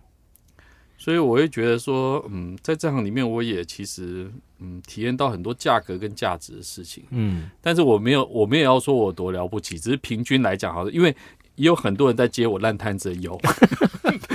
[0.96, 7.04] 所以我会觉得说，嗯，在这行里面，我也其实，嗯，体验到很多价格跟价值的事情。
[7.10, 11.14] 嗯，但是我没有，我没有要说我多了不起，只是平均来讲，好像因为。
[11.58, 13.36] 也有很多人在接我烂摊子的油，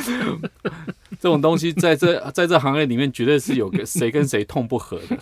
[1.24, 5.18] 这种东西在这 在这行业里面绝对是有个 谁跟谁痛不和的，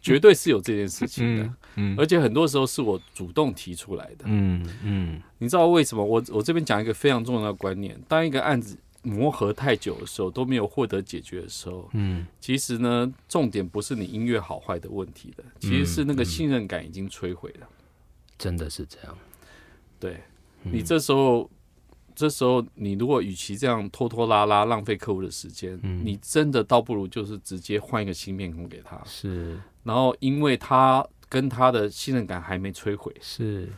[0.00, 6.04] 绝对是有这件事情的，嗯，而且很多时候是我主动提出来的，嗯嗯，你知道为什么？
[6.04, 17.68] 我我这边讲一个非常重要的观念：当一个案子磨合太久的时候，都没有获得解决的时候，嗯，其实呢，重点不是你音乐好坏的问题的，其实是那个信任感已经摧毁了，
[18.36, 19.16] 真的是这样，
[20.00, 20.16] 对。
[20.66, 21.48] 你这时候，
[22.14, 29.00] 这时候你如果与其这样拖拖拉拉浪费客户的时间，你真的倒不如就是直接换一个新面孔给他。
[29.04, 33.68] 是，然后因为他跟他的信任感还没摧毁，是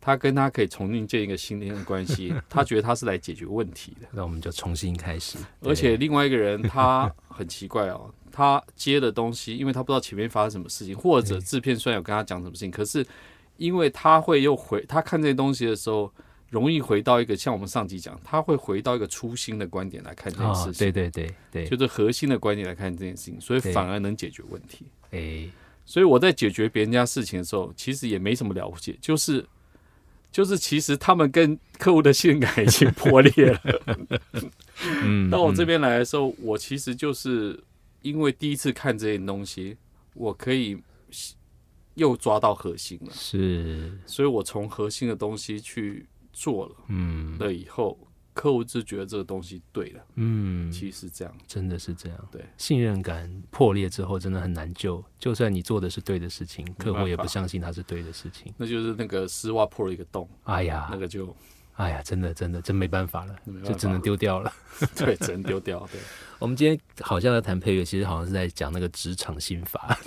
[0.00, 5.38] 他跟他可以重新建一个新的关系， 他觉得他是来解决问题的，那我们就重新开始。
[5.62, 13.06] 而且另外一个人他很奇怪哦，他接的东西，因为他不知道前面发生什么事情，或者制片虽然有跟他讲什么事情，可是
[13.56, 16.12] 因为他会又回他看这些东西的时候。
[16.48, 24.86] 容易回到一个像我们上集讲，他会回到一个初心的观点来看这件事情，对对对对，就是核心的观点来看这件事情，所以反而能解决问题。
[25.10, 25.50] 诶，
[25.84, 29.44] 所以我在解决别人家事情的时候，其实也没什么了不起，就是
[30.30, 33.60] 就是其实他们跟客户的信任感已经破裂了。
[35.02, 37.58] 嗯， 到我这边来的时候，我其实就是
[38.02, 39.76] 因为第一次看这件东西，
[40.14, 40.78] 我可以
[41.94, 46.06] 又抓到核心了，是，所以我从核心的东西去。
[46.36, 47.98] 做了，嗯，了以后，
[48.34, 55.02] 客户就觉得这个东西对了，嗯，其实是这样，真的是这样，对，信任感破裂之后，真的很难救。
[55.18, 61.34] 就算你做的是对的事情，客户也不相信它是对的事情，那就是那个丝袜破了一个洞，哎呀，那个就，
[61.76, 64.52] 哎呀，真的真的真没办法了，就只能丢掉了，
[64.94, 65.80] 对，只能丢掉。
[65.90, 65.98] 对，
[66.38, 69.98] 我们今天好像在谈配乐，其实好像是在讲那个职场心法。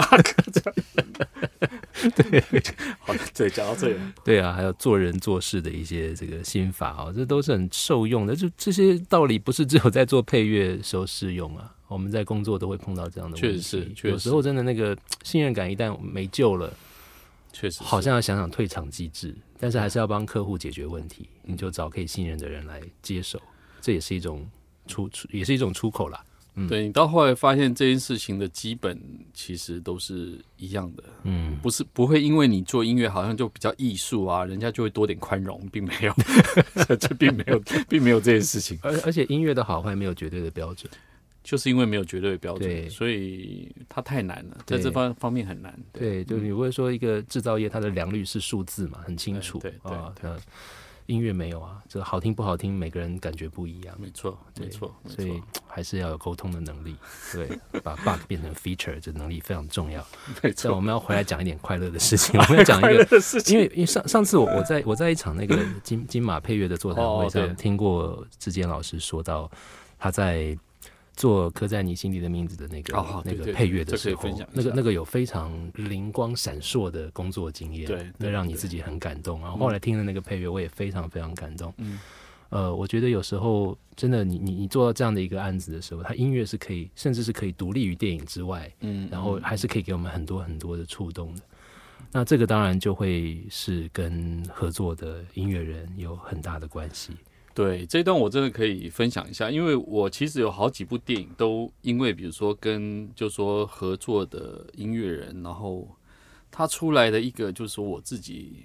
[2.15, 2.43] 对，
[2.99, 8.35] 好，对，讲到这里， 对啊，还有做人做事的一些这个心法哦，这都是很受用的。
[8.35, 13.57] 就这些道理，不是只有在做配乐时候适用啊，我们在工作都会碰到这样的问题。
[13.57, 16.71] 确实是，有时候真的那个信任感一旦没救了，
[17.51, 23.41] 确实好像要想想退场机制，但是还是要帮客户解决问题，你就找可以信任的人来接手，
[23.81, 24.47] 这也是一种
[24.87, 26.23] 出出，也是一种出口啦。
[26.67, 28.99] 对你到后来发现这件事情的基本
[29.33, 36.13] 其实都是一样的，嗯，不是不会因为你做音乐好像就比较艺术啊，人家就会多点宽容，并没有，
[36.97, 38.77] 这并没有，并没有这件事情。
[38.81, 40.91] 而而且音乐的好坏没有绝对的标准，
[41.43, 45.77] 就是因为没有绝对的标准，所以它太难了，在这方方面很难。
[45.93, 50.31] 对，就你不会说一个制造业它的良率是数字嘛，很清楚，对对对。
[51.09, 53.95] 音乐没有啊，这个好听不好听，每个人感觉不一样。
[53.99, 56.95] 没错，没错，所以还是要有沟通的能力。
[57.33, 57.49] 对，
[57.81, 60.05] 把 bug 变成 feature，这能力非常重要。
[60.43, 62.39] 没错，我们要回来讲一点快乐的事情。
[62.39, 63.07] 我们要讲一个，
[63.49, 69.49] 因为因为上上次我我在我在一场那个 金金马配乐的座谈会上听过志坚老师说到
[69.97, 70.55] 他在。
[71.19, 79.41] 做刻在你心底的名字的那个那个配乐的时候，那个那个有非常灵光闪烁的工作经验，对，那让你自己很感动。
[79.41, 81.73] 然后后来听了那个配乐，我也非常非常感动。
[81.75, 81.99] 嗯，
[82.47, 91.41] 呃，我觉得有时候真的，你你你做到这样的一个案子的时候，它音乐是可以，甚至是可以独立于电影之外，嗯，然后还是可以给我们很多很多的触动的。
[92.13, 97.11] 那这个当然就会是跟合作的音乐人有很大的关系。
[97.59, 105.85] 对这段我真的可以分享一下，因为我其实有好几部电影都因为比如说跟就说合作的音乐人，然后
[106.49, 108.63] 他出来的一个就是说我自己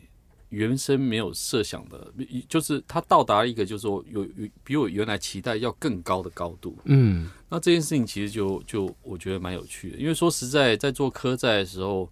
[0.50, 2.14] 原生没有设想的，
[2.48, 6.78] 就是他到达一个就是说有有比我原来期待要更高的高度。
[6.84, 12.08] 嗯，那这件事情其实就就我觉得蛮有趣的，因为说实在在做科在的时候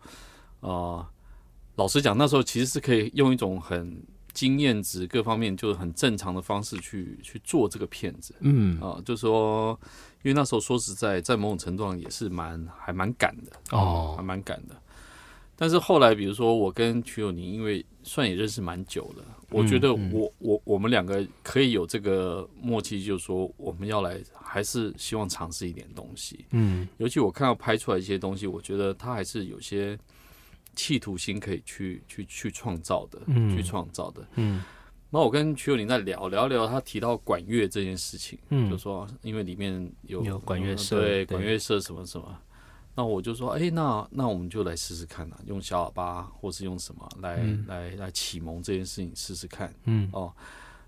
[0.59, 1.09] 啊，
[1.77, 4.03] 老实讲那时候其实是可以用一种很。
[4.35, 8.81] 经验值各方面就是很正常的方式去去做这个片子，嗯。
[8.81, 9.79] 啊，就说，
[10.23, 14.75] 因为那时候说实在，在某种程度上也是蛮还蛮赶的哦，还蛮赶的。
[15.55, 29.99] 但是后来，比如说我跟曲友宁，因为算也认识蛮久了，我觉得我我我们两个可以有这个默契，就是说我们要来还是希望尝试一点东西，嗯，尤其我看到拍出来一些东西，我觉得他还是有些。
[30.75, 33.21] 企图心可以去去去创造的，
[33.55, 34.27] 去创造的。
[34.37, 34.63] 嗯，
[35.11, 42.39] 那我跟曲友林在聊聊聊，他提到管乐这件事情，嗯，就说因为里面有有管乐社，对管乐社什么什么，
[42.95, 50.09] 那我就说，哎，那那我们就来试试看啊，用小喇叭或是用什么来来来启蒙这件事情试试看，嗯。
[50.13, 50.33] 哦，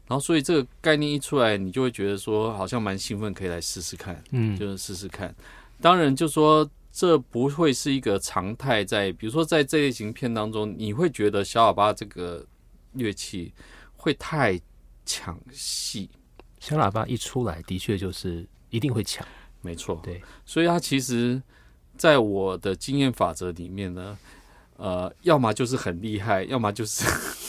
[0.07, 5.35] 然后所以这个概念一出来，你就会觉得说好像蛮兴奋，可以来试试看，嗯，就是试试看。
[5.81, 6.68] 当然就说。
[6.96, 12.46] 这不会是一个常态，在比如说在这类型片当中，你会觉得小喇叭这个
[12.92, 13.52] 乐器
[13.96, 14.59] 会太
[15.04, 16.09] 抢戏。
[16.61, 19.26] 小喇叭一出来，的确就是一定会抢，
[19.61, 20.00] 没错。
[20.04, 21.42] 对，所以它其实，
[21.96, 24.16] 在我的经验法则里面呢，
[24.76, 27.04] 呃，要么就是很厉害，要么就是，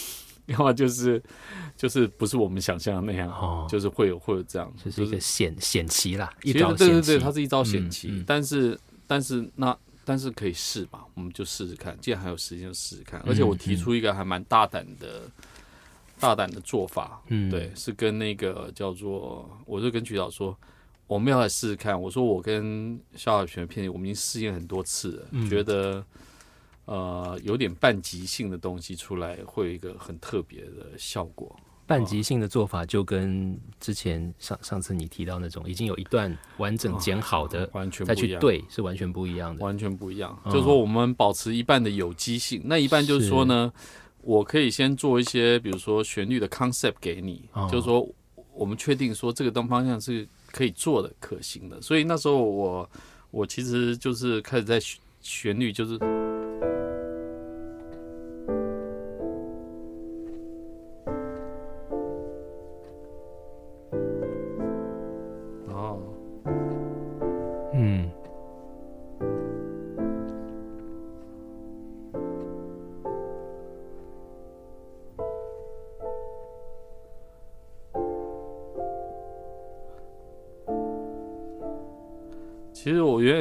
[0.48, 1.22] 要么就是
[1.78, 8.76] 就是不是我们想象的那样，哦，就是会有会有这样，就是一个险险棋啦，一招对对对，它是一招险棋，但是。
[9.08, 11.04] 但是那但是可以试嘛？
[11.16, 13.20] 我们就试试看，既然还有时间，就试试看。
[13.26, 15.24] 而且我提出一个还蛮大胆的、
[16.20, 20.56] 大胆的做法，嗯，对，是跟那个叫做，我就跟局长说，
[21.08, 22.00] 我们要来试试看。
[22.00, 26.06] 我说我跟肖小泉的片子，我们已经试验很多次了，觉得
[26.86, 31.56] 呃有点半即兴的东西出来，会有一个很特别的效果。
[31.88, 40.36] 半即兴的做法就跟之前上上次你提到那种已经有一段完整剪好的，完全再去对是完全不一样的，完全不一样。
[40.46, 43.72] 就是说我们保持一半的有机性，那一半就是说呢，
[44.22, 48.08] 我可以先做一些，比如说旋律的 concept 给你，就是说
[48.54, 51.82] 我们确定说这个东方向是可以做的、可行的。
[51.82, 52.90] 所以那时候我
[53.30, 54.80] 我其实就是开始在
[55.22, 56.25] 旋律就是。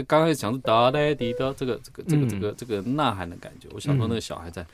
[0.06, 4.64] 刚开始讲是哒哒滴的这个这个这个这个这个呐喊的感觉，我想说那个小孩在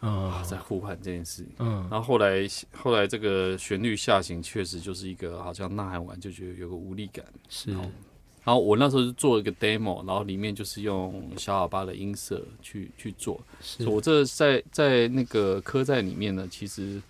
[0.00, 7.72] 啊在呼唤这件事情，嗯，然后后来后来这个旋律下行，确实就是一个好像呐喊完就觉得有个无力感，是。
[8.44, 13.40] 然后我那时候就做一个 demo，然后里面就是用小喇叭的音色去去做，
[13.86, 17.00] 我这在在那个科在里面呢，其实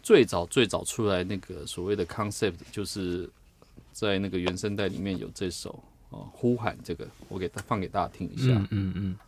[0.00, 3.28] 最早最早出来那个所谓的 concept，就是
[3.92, 5.82] 在那个原声带里面有这首。
[6.16, 8.44] 哦，呼喊这个，我给他放给大家听一下。
[8.54, 9.18] 嗯嗯嗯。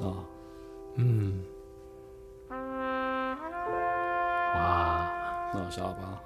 [0.00, 0.24] 啊，
[0.94, 1.42] 嗯。
[4.54, 6.22] 哇，那我下吧。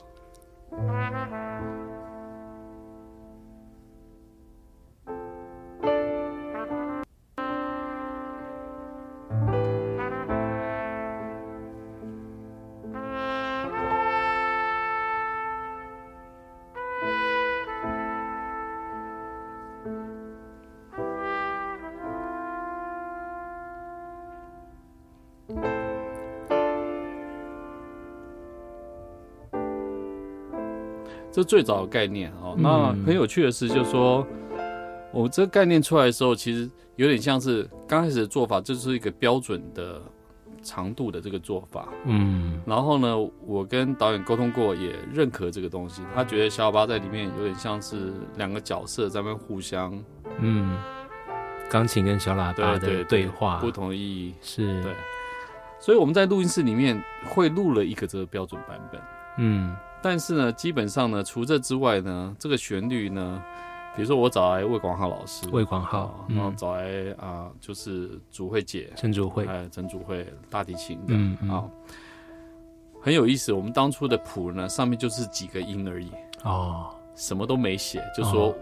[31.35, 34.24] 这最早的概念哦，那很有趣的是，就是说
[35.11, 40.01] 我这个概念出来的时候，其实有点像是刚开始的做法，这是一个标准的
[40.62, 41.89] 长度的这个做法。
[42.05, 46.03] 嗯，然后呢，我跟导演沟通过，也认可这个东西。
[46.14, 50.01] 他觉得小喇叭在里面有点像是两个角色在那互相，
[50.39, 50.78] 嗯，
[51.68, 54.93] 钢琴跟小喇叭的对话，不同意义是，对。
[55.80, 59.01] 所以我们在录音室里面会录了一个这个标准版本。
[59.39, 59.74] 嗯。
[60.03, 63.43] 但是呢，基本上呢，除这之外呢，这个旋律呢，
[63.97, 66.85] 比如说我找来魏广浩老师，魏广浩，然后找来
[67.18, 71.14] 啊，就是祖慧姐，陈祖慧，哎，陈祖慧，大提琴的
[71.51, 71.64] 啊，
[73.01, 73.51] 很有意思。
[73.51, 76.11] 我们当初的谱呢，上面就是几个音而已，
[76.43, 78.55] 哦，什么都没写，就说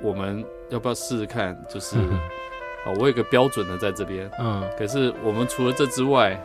[0.00, 1.60] 我们要不要试试看？
[1.68, 6.40] 就是啊， 我有个标准的在这边，嗯，可是我们除了这之外，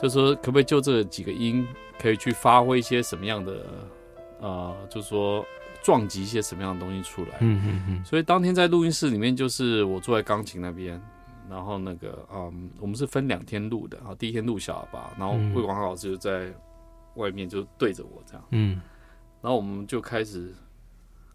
[0.00, 1.66] 就说可不可以就这几个音？
[1.98, 3.64] 可以去发挥一些什么样的，
[4.40, 5.44] 呃，就是说
[5.84, 7.36] 撞击一些什么样的东西出来。
[7.38, 8.04] 嗯嗯嗯。
[8.04, 11.00] 所以当天在录音室里面，就是我坐在钢琴那边，
[11.48, 16.52] 然后那个，嗯，我们是分两天录的，啊，第一天录小喇叭，然后魏广浩老师就在
[17.14, 18.80] 外面就对着我这样，嗯，
[19.40, 20.52] 然后我们就开始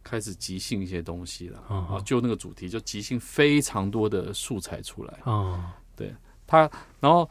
[0.03, 6.13] 开始即兴一些东西了，啊，就那个主题就即兴非常多的素材出来，啊，对
[6.45, 7.29] 他，然后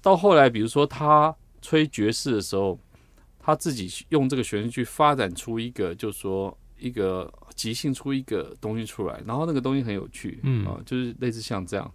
[0.00, 1.34] 到后来，比如说他。
[1.60, 2.78] 吹爵士的时候，
[3.40, 11.92] 他自己用这个旋律去发展出一个，就是说一个即兴出一个东西出来，然后那个东西很有趣，嗯啊，就是类似像这样，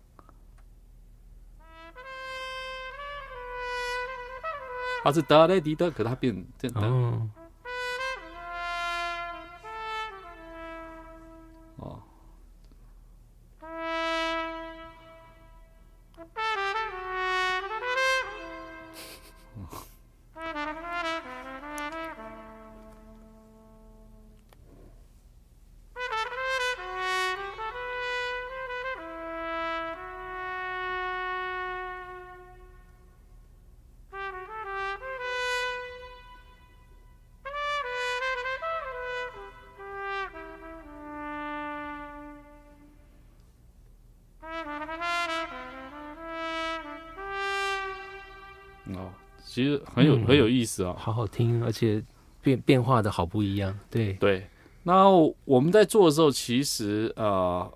[5.01, 7.31] 他是哒嘞滴的，可他变这样，
[50.73, 52.03] 思啊，好好听，而且
[52.41, 53.77] 变变化的好不一样。
[53.89, 54.47] 对对，
[54.83, 55.07] 那
[55.45, 57.71] 我们在做的时候，其实呃，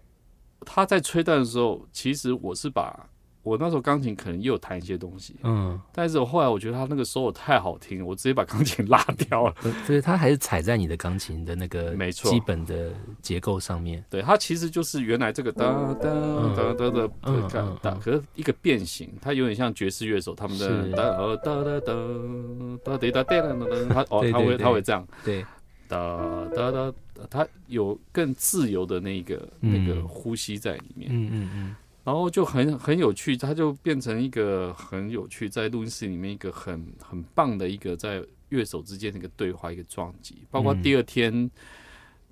[0.61, 3.07] 他在吹弹的时候，其实我是把
[3.47, 9.55] 我那时候钢琴可能也有弹一些东西，嗯，但是我后来我觉得他那个 solo 太好听了，我直接把钢琴拉掉了。
[9.85, 12.91] 所以他还是踩在你的钢琴的那个没错基本的
[13.21, 14.03] 结构上面。
[14.09, 16.09] 对，它其实就是原来这个哒哒
[16.55, 20.91] 哒哒的嗯哒哒，可是一个变形，它有点像爵士乐手他们的是。
[20.91, 25.45] 哒哒哒哒哒哒哒哒哒哒，他哦，他会对对对它会这样对，
[25.87, 26.93] 哒哒哒，
[27.29, 30.07] 它有更自由的那个那个嗯。
[30.07, 31.09] 呼吸在里面。
[31.11, 31.75] 嗯嗯嗯，
[32.07, 40.37] 然后就很很有趣，它就变成一个很有趣，在录音室里面一个很很棒的一个在乐手之间的一个对话，一个撞击。
[40.49, 40.81] 包括嗯。
[40.81, 41.51] 第二天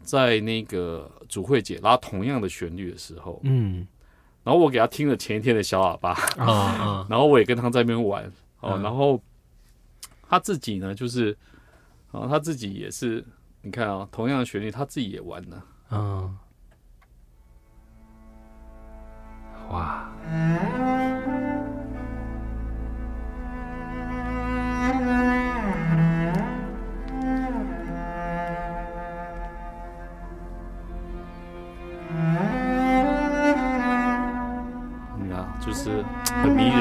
[0.02, 3.86] 在那个主会姐拉同样的旋律的时候，嗯。
[4.46, 8.24] 然后我给他听了前一天的小喇叭，啊啊， 然后我也跟他在那边玩
[8.62, 9.22] 哦，嗯然后
[10.30, 11.38] 他自己呢，就是
[12.14, 13.26] 啊，他自己也是，
[13.62, 15.66] 你看啊，同样的旋律，他自己也玩了。
[15.92, 16.38] 嗯，
[19.76, 20.06] 哇，
[35.60, 36.06] 就是
[36.42, 36.80] 很迷人。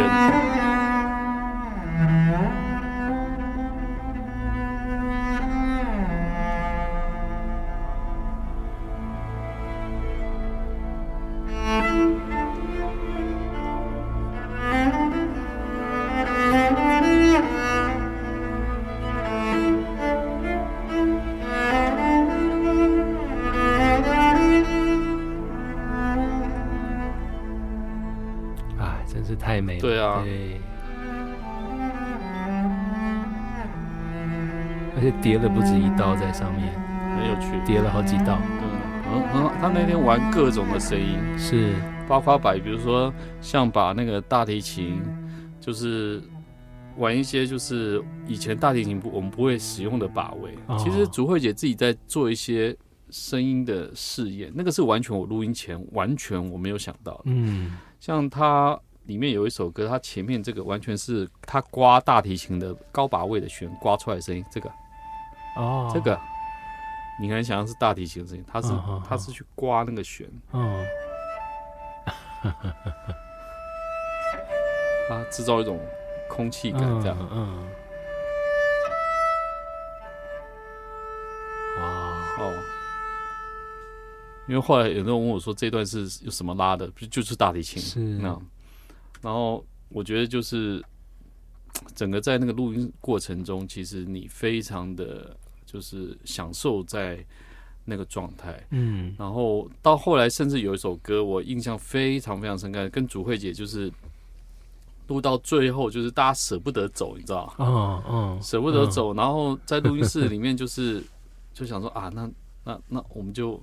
[35.25, 36.71] 而且叠了不止一道在上面，
[37.17, 38.39] 很有趣，叠了好几道。
[38.61, 39.53] 对，很很好。
[39.59, 41.75] 他那天玩各种的声音，是，
[42.07, 43.11] 包括摆，比如说
[43.41, 45.03] 像把那个大提琴，
[45.59, 46.23] 就是
[46.99, 50.55] 玩一些就是以前大提琴不我们不会使用的把位。
[50.67, 52.77] 哦其实竹慧姐自己在做一些
[53.09, 57.23] 声音的试验，那个是完全我录音前完全我没有想到的。
[57.25, 64.71] 嗯，像它里面有一首歌，它前面这个完全是他刮大提琴的高把位的弦刮出来的声音，这个
[65.57, 66.21] 哦，这个。
[67.21, 68.69] 你很想象是大提琴的声音，它是
[69.09, 70.85] 它是去刮那个弦，嗯，
[75.09, 75.79] 它制造一种
[76.29, 77.17] 空气感，这样。
[77.21, 77.29] 嗯。
[77.31, 77.69] 嗯，
[81.79, 81.85] 哇，
[82.41, 82.53] 哦，
[84.49, 87.81] 因为后来有人问我说这段是有什么拉的，不就是大提琴？
[87.81, 88.01] 是。
[88.01, 88.37] 那，
[89.23, 90.85] 然后我觉得就是
[91.95, 95.37] 整个在那个录音过程中，其实你非常的
[95.75, 97.19] 就是享受在
[97.85, 98.65] 那个状态。
[98.71, 103.93] 嗯然后到后来，甚至有一首歌我印象非常非常深刻，跟主慧姐就是
[105.09, 107.67] 录到最后，就是大家舍不得走，你知道吗？
[107.67, 111.03] 哦哦，舍不得走，然后在录音室里面就是
[111.53, 112.31] 就想说啊，那
[112.63, 113.61] 那那我们就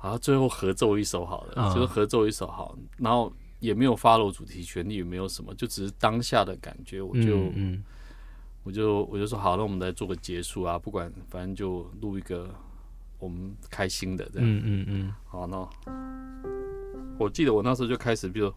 [0.00, 3.30] 啊最后合奏一首好了，嗯就是合奏一首好，然后
[3.60, 7.84] 也没有 follow 主题旋律，也没有什么，就只是当下的感觉，我就、嗯嗯
[8.68, 12.54] 我就我就说好，那我们来做个结束啊，不管反正就录一个
[13.18, 15.66] 我们开心的这样，嗯嗯嗯，好，那
[17.18, 18.52] 我记得我那时候就开始，比如。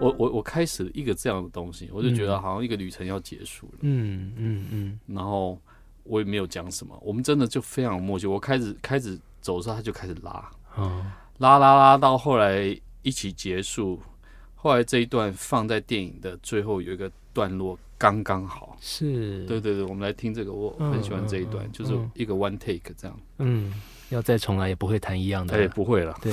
[0.00, 5.56] 我我我开始一个这样的东西，我就觉得好像一个旅程要结束了，嗯嗯嗯然后
[6.02, 8.26] 我也没有讲什么，我们真的就非常默契。
[8.26, 9.16] 我开始开始
[9.48, 13.98] 走的时候，他就开始拉，嗯，拉拉拉到后来一起结束，
[14.54, 18.76] 后来这一段放在电影的最后有一个段落刚刚好。
[18.78, 23.20] 是，对对对，我们来听这个，我很喜欢这一段，就是一个 one take 这样。
[23.38, 23.72] 嗯，
[24.10, 25.54] 要再重来也不会弹一样的。
[25.54, 26.30] 哎、了，不会了，对，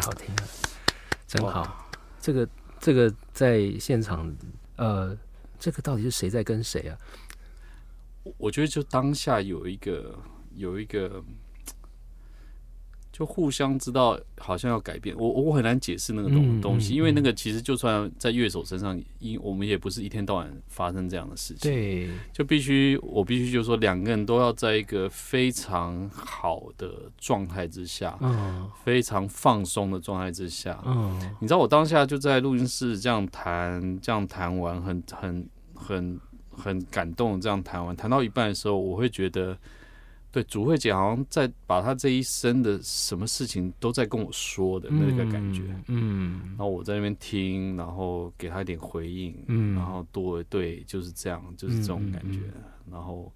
[0.00, 0.42] 太好听了，
[1.26, 1.90] 真好。
[2.18, 2.48] 这个
[2.78, 4.34] 这个在现场，
[4.76, 5.14] 呃，
[5.58, 6.96] 这个到底是谁在跟谁啊？
[8.22, 10.18] 我我觉得就当下有一个
[10.54, 11.22] 有一个。
[13.20, 15.14] 就互相知道，好像要改变。
[15.18, 21.70] 我我很难解释那个东东西，因为那个其实就算在乐手身上，因我们也不是一天到晚发生这样的事情。
[21.70, 36.18] 对，就必须我必须就说，两个人都要在一个非常好的状态之下，嗯，非常放松的状态之下，嗯，你知道我当下就在录音室这样弹，这样弹完，很很很
[36.50, 39.58] 很感动，这样弹完，弹到一半的时候，我会觉得。
[40.32, 52.38] 对，主慧姐好像在把她这一生的什么事情都在跟我说的那个感觉，嗯，然后我在那边听，然后给她一点回应，嗯，然后多对，就是这样，就是这种感觉，
[52.88, 53.32] 然后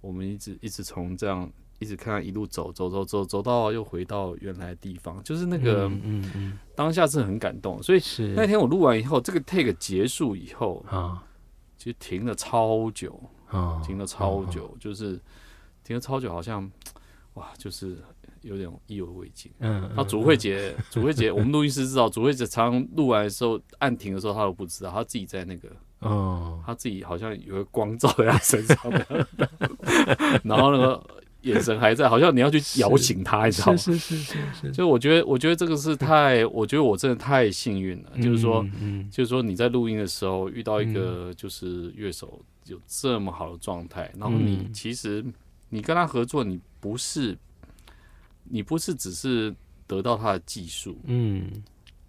[0.00, 8.00] 我们一直一直从这样一直看一路走走走走走到又回到原来的地方，就是那个，嗯嗯，当下是很感动，所以
[8.36, 11.20] 那天我录完以后，这个 take 结束以后啊，
[11.76, 15.20] 其实停了超久啊，停了超久，就是。
[15.88, 16.70] 停了超久，好像
[17.32, 17.96] 哇，就是
[18.42, 19.50] 有点意犹未尽。
[19.60, 25.70] 嗯，那主慧姐，主慧姐，我们录音师知道，主慧姐常常录完的时候按停的时候，他都不知道，他自己在那个，
[26.00, 28.76] 哦，他自己好像有个光照在他身上，
[30.44, 31.02] 然后那个
[31.40, 33.76] 眼神还在，好像你要去摇醒他，你知道吗？
[33.78, 34.70] 是是是是。
[34.70, 38.10] 就我觉得，我觉得这个是太，我觉得我真的太幸运了。
[38.20, 38.62] 就是说，
[39.10, 45.24] 就是说你在录音的时候遇到一个就是乐手有这么好的状态，然后你其实。
[45.68, 47.36] 你跟他合作，你不是，
[48.44, 49.54] 你不是只是
[49.86, 51.50] 得到他的技术，嗯，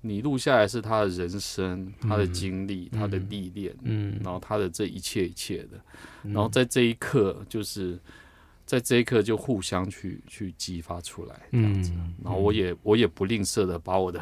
[0.01, 5.79] 你录下来是他的人生、他的经历、他的历练，嗯，然后他的这一切一切的，
[6.23, 7.99] 然后在这一刻，就是
[8.65, 11.91] 在这一刻就互相去去激发出来，这样子，
[12.23, 14.19] 然后我也我也不吝啬的把我的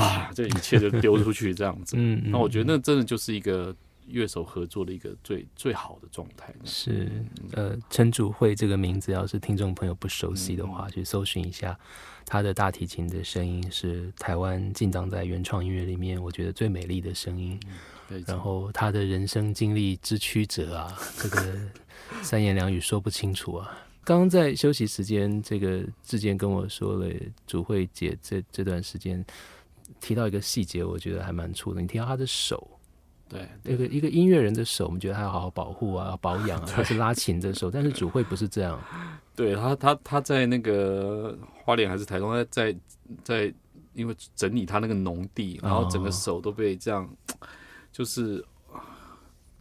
[0.00, 3.74] 啊这一切就丢出去，这样子， 嗯，那我觉得那真的就是一个。
[4.06, 7.08] 乐手合作的一个最最好的状态是，
[7.52, 11.78] 呃，陈祖慧这个名字，要是听众朋友不熟悉的话，去搜寻一下，
[12.26, 17.58] 他的大提琴的声音是台湾进藏在原创音乐里面，我觉得最美丽的声音。
[18.26, 21.56] 然后他的人生经历之曲折啊， 这个
[22.22, 23.78] 三言两语说不清楚啊。
[24.02, 27.08] 刚刚在休息时间，这个志坚跟我说了，
[27.46, 29.24] 主慧姐这这段时间
[30.00, 31.80] 提到一个细节，我觉得还蛮触的。
[31.80, 32.79] 你听到他的手。
[33.30, 38.76] 对，那个一个音乐人的手，我们觉得他要好好保护啊，保养啊， 他是拉琴的手，但是主会不是这样。
[39.36, 42.76] 对他，他他在那个花莲还是台东，在在
[43.22, 43.54] 在，
[43.94, 47.08] 因为整理他那个农地，然后整个手都被这样，
[47.92, 48.44] 就是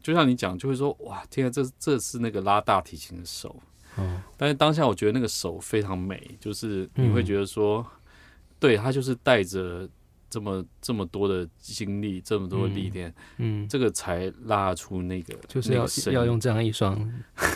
[0.01, 3.55] 就像你讲，就会说哇，天啊，这这是那个拉大提琴的手。
[3.97, 7.85] 嗯，但是当下我觉得那个手非常美，就是你会觉得说，
[8.59, 9.87] 对他就是带着。
[10.29, 16.97] 这么这么多的经历，这么多的历练，嗯，这个才拉出那个，就是要要用这样一双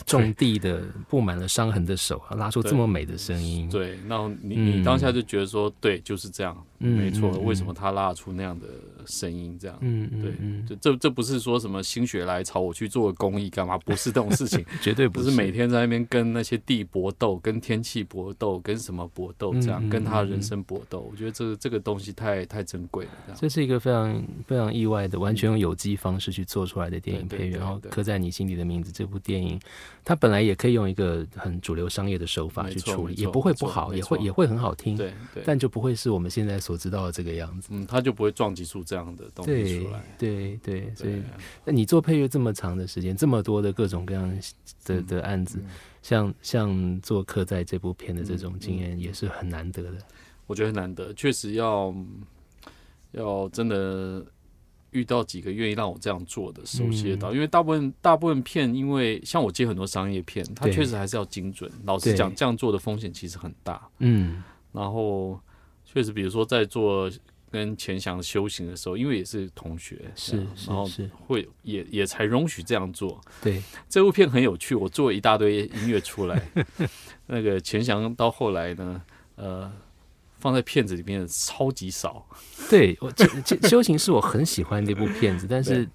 [0.05, 3.69] 种地的布满了伤痕的手，拉出这么美的声音。
[3.69, 7.29] 对，那你你当下就觉得说，对，就是这样，没错。
[7.39, 8.67] 为什么他拉出那样的
[9.05, 9.55] 声音？
[9.59, 13.77] 这样，嗯嗯，对，这这不是说什么心血来潮，我去做公益干嘛？
[13.77, 21.07] 不是这种事情， 绝对不是每天在那边跟那些地搏斗，跟天气搏斗，跟什么搏斗，这样跟他人生搏斗。
[21.11, 22.63] 我觉得这个这个东西太太。
[22.63, 28.89] 珍贵了，这是一个非常非常意外的，完全用有机方式去做出来的电影配乐，然后刻在你心底的名字。
[28.91, 29.59] 这部电影，
[30.03, 35.13] 它本来也可以用一个很主流商业的手法去处理，也不会不好，也会也会很好听，对，
[35.45, 37.69] 但就不会是我们现在所知道的这个样子。
[37.71, 40.03] 嗯，他就不会撞击出这样的东西出来。
[40.17, 41.21] 对对，所以
[41.65, 44.39] 那你做配乐这么长的时间，这么多的各种各样
[44.85, 45.63] 的的案子，
[46.01, 49.97] 像像做客在这部片的这种经验，也是很难得的。
[50.47, 51.93] 我觉得很难得，确实要。
[53.15, 54.25] 要真的
[54.89, 61.71] 遇到几个愿意让我这样做的，熟悉的导，因为大部分大部分片，因为像我接很多商业片，它确实还是要精准。
[61.85, 63.87] 老实讲，这样做的风险其实很大。
[63.99, 65.39] 嗯，然后
[65.93, 67.11] 确实，比如说在做
[67.51, 70.37] 跟钱翔修行的时候，因为也是同学，是，
[70.67, 70.89] 然后
[71.27, 73.21] 会也也才容许这样做。
[73.41, 76.41] 对，这部片很有趣，我做了一大堆音乐出来。
[77.27, 79.01] 那个钱翔到后来呢，
[79.35, 79.71] 呃。
[80.39, 82.27] 放在片子里面超级少，
[82.69, 83.09] 对我
[83.65, 85.87] 修行是我很喜欢的一部片子，但是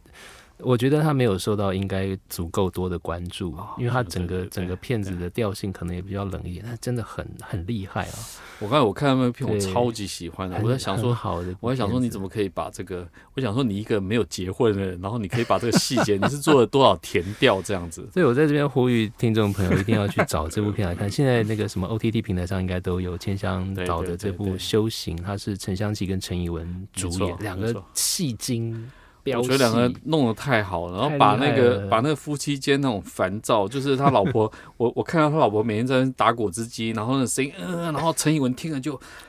[0.61, 8.15] 我觉得他没有受到应该足够多的关注，因为他整个整个片子的调性可能也比较冷一点，他真的很很厉害啊！
[8.59, 10.59] 我刚才我看那部片，我超级喜欢的。
[10.63, 13.09] 我在想说，好的，我在想说，你怎么可以把这个？
[13.35, 18.09] 我想说，你一个没有结婚的人，然后你可以把这个细节，你是做了多少填调这样子？
[18.13, 21.09] 所以我在这边呼吁听众朋友一定要去找这部片来看。
[21.09, 28.91] 现在那个什么 OTT 平台上应该都有千香导的这部《修行》，它是陈香琪跟陈以文主演，两个戏精
[29.37, 38.99] 我觉得两个人弄得太好了，然后把那个把那个夫妻间那种烦躁，就是他老婆， 我我看到他老婆每天在打果汁机，然后那声音，嗯、然后陈以文听了就，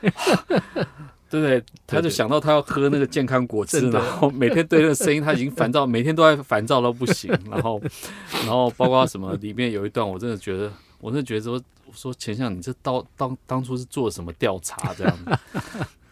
[1.30, 1.62] 对不对？
[1.86, 7.80] 他就想到他要喝那个健康果汁，然后每天对那个声音他已经烦躁，每天都在烦躁到不行，然后
[8.44, 15.38] 然后包括什么里面有一段，我真的觉得，我真的觉得说，我说钱相，你这当当当初是做什么调查这样子？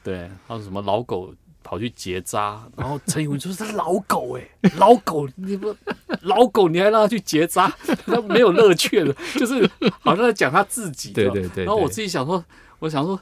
[0.05, 1.35] 对，还有什么老狗
[1.69, 5.77] 跑去结扎， 然后陈以文说是老狗哎、老狗你不
[6.23, 7.69] 老狗你还让他去结扎，
[8.07, 9.69] 他没有乐趣了， 就是
[10.01, 11.13] 好像在讲他自己。
[11.13, 12.43] 对对对，然后我自己想说，
[12.79, 13.21] 我想说，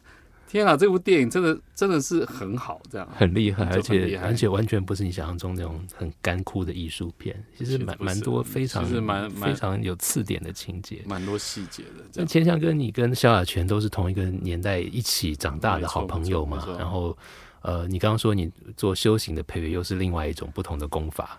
[0.49, 3.09] 天啊，这部电影真的真的是很好，这样。
[3.17, 11.03] 很厉害，而且而且完全不是你想象中那种很干枯的艺术片，其实蛮蛮多非常其实蛮蛮非常有刺点的情节。
[11.05, 12.27] 蛮多细节的，这那样。
[12.29, 17.17] 千香跟你跟萧亚全都是同一个年代一起长大的好朋友嘛然后
[17.63, 21.39] 呃，你刚刚说你做修行的配乐又是另外一种不同的功法，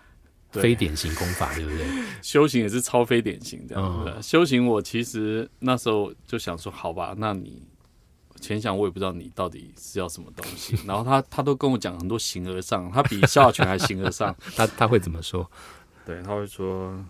[0.50, 1.86] 非典型功法，对不对？
[2.22, 4.14] 修行也是超非典型这样子的。
[4.16, 7.62] 嗯修行我其实那时候就想说，好吧，那你
[8.40, 14.34] 前想我也不知道你到底是要什么东西， 然后他他都跟我讲很多形而上，他比萧亚全还形而上。
[14.56, 15.48] 他他会怎么说？
[16.04, 17.04] 对，他会说，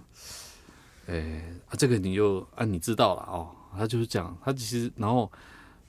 [1.06, 3.50] 诶、啊，这个你就啊，你知道了哦。
[3.76, 5.30] 他就是讲，他其实然后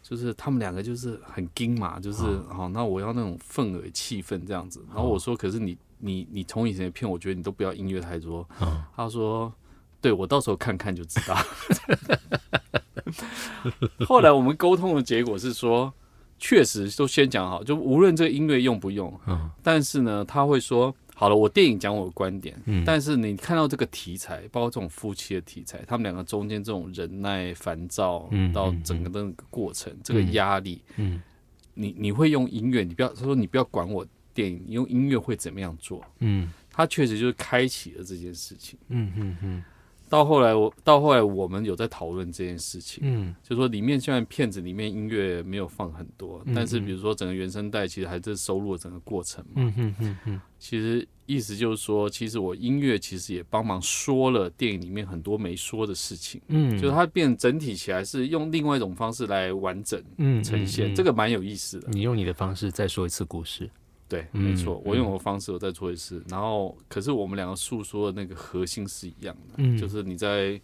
[0.09, 4.83] 就是他们两个就是很精嘛，就是好、那我要那种氛围气氛这样子。
[4.87, 8.43] 然后我说，可是你你你从以前的片，我觉得你都不要音乐太多。
[8.59, 9.53] 嗯他说，
[10.01, 11.37] 对我到时候看看就知道。
[14.07, 15.93] 后来我们沟通的结果是说，
[16.39, 22.81] 确实都先讲好，就无论这个音乐用不用，嗯但是呢，他会说，好了，我电影讲我的观点，嗯。
[22.85, 31.21] 但是你看到这个题材，包括这种夫妻的题材，他们两个中间这种忍耐、烦躁，嗯到整个的那个过程，这个压力，嗯
[31.73, 36.01] 你你会用音乐，你不要他说你不要管我电影，你用音乐会怎么样做？
[36.19, 36.53] 嗯。
[36.71, 38.79] 他确实就是开启了这件事情。
[38.87, 39.63] 嗯嗯嗯
[40.09, 49.51] 到后来我到后来我们有在讨论这件事情，嗯就说里面虽然片子里面音乐没有放很多，嗯但是比如说整个原声带其实还是收录了整个过程嘛。
[49.57, 61.87] 嗯嗯嗯嗯其实意思就是说，其实我音乐其实也帮忙说了电影里面很多没说的事情，嗯，就是它变整体起来是用另外一种方式来完整嗯呈现，嗯这个蛮有意思的。
[61.91, 63.69] 你用你的方式再说一次故事。
[64.09, 64.97] 对，嗯没错，我嗯。
[64.97, 69.77] 用我的方式我再做一次，然后可是我们两个诉说的那个核心是一样的，嗯。
[69.77, 70.59] 就是你在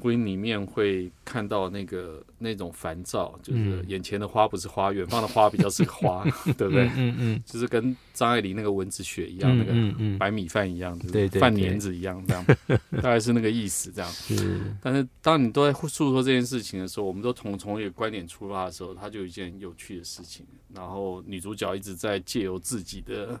[0.00, 6.24] 婚姻里面会看到那个那种烦躁，就是嗯眼前的花不是花，远方的花比较是花，
[6.56, 6.88] 对不对？
[6.96, 9.64] 嗯嗯就是跟张爱玲那个蚊子血一样，嗯那
[10.12, 12.44] 个白米饭一样，就是对对对饭粘子一样，这样
[13.02, 14.10] 大概是那个意思，这样。
[14.10, 20.46] 是但是当你都在诉说这件事情的时候，我们都从从一个观点出发的时候，它就有一件有趣的事情。
[20.72, 23.38] 然后女主角一直在借由自己的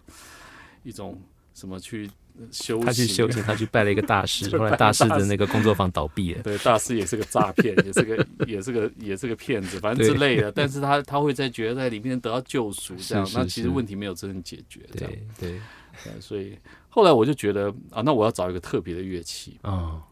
[0.82, 1.16] 一种
[1.60, 2.08] 什么去
[2.50, 6.42] 修行，他去修行，他去拜了一个大师， 后来大师的那个工作坊倒闭了。
[6.42, 10.50] 对，大师也是个诈骗， 也是个也是个也是个骗子，反正之类的。
[10.50, 15.12] 但是他他会在觉得在里面得到救赎，这样是是那其实问题没有真正解决，这样。
[15.38, 15.60] 对对，
[16.04, 16.58] 对所以
[16.88, 19.58] 后来我就觉得啊，那我要找一个特别的乐器。
[19.62, 20.02] 哦，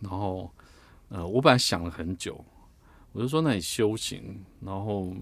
[0.00, 0.48] 然后
[1.08, 2.44] 呃，我本来想了很久，
[3.10, 5.12] 我就说那你修行，然后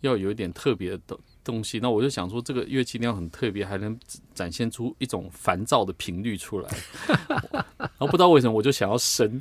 [0.00, 1.78] 要有一点特别的东东西。
[1.78, 3.96] 那我就想说，这个乐器一定要很特别，还能
[4.34, 6.68] 展现出一种烦躁的频率出来。
[7.78, 9.40] 然后不知道为什么，我就想要生，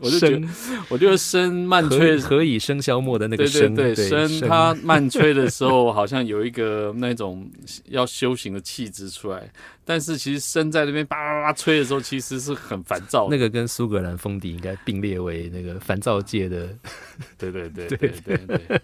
[0.00, 0.48] 我就觉得，
[0.88, 7.46] 我觉得笙慢吹何何以笙箫默的那个对，对对，笙笙它慢吹的时候，好像有一个那种
[7.86, 9.52] 要修行的气质出来。
[9.84, 13.28] 但是其实笙在那边叭叭叭吹的时候，其实是很烦躁。
[13.28, 16.68] 那个跟苏格兰风笛应该并列为那个烦躁界的。
[17.36, 18.80] 对对对 对对对。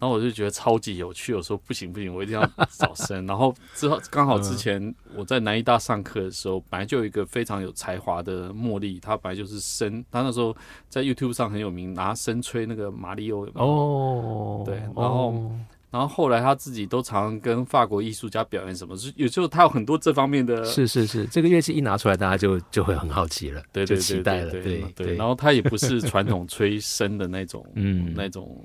[0.00, 3.26] 然后我就觉得超级有趣，我说不行不行，我一定要找 声。
[3.26, 10.56] 然后之后刚好之前我在南医大上课的时候，本来就有一个非常有才华的茉莉，她本来就是声，她那时候
[10.88, 13.46] 在 YouTube 上很有名，拿声吹那个马里奥。
[13.54, 15.60] 哦，对然后哦
[15.90, 25.16] 然后后来他自己都常常跟法国艺术家表演什么，是有时候他有很多这方面的是是是，这个乐器一拿出来，大家就就会很好奇了，就对对对期待了，对对对。
[25.16, 28.64] 然后他也不是传统吹笙的那种 嗯那种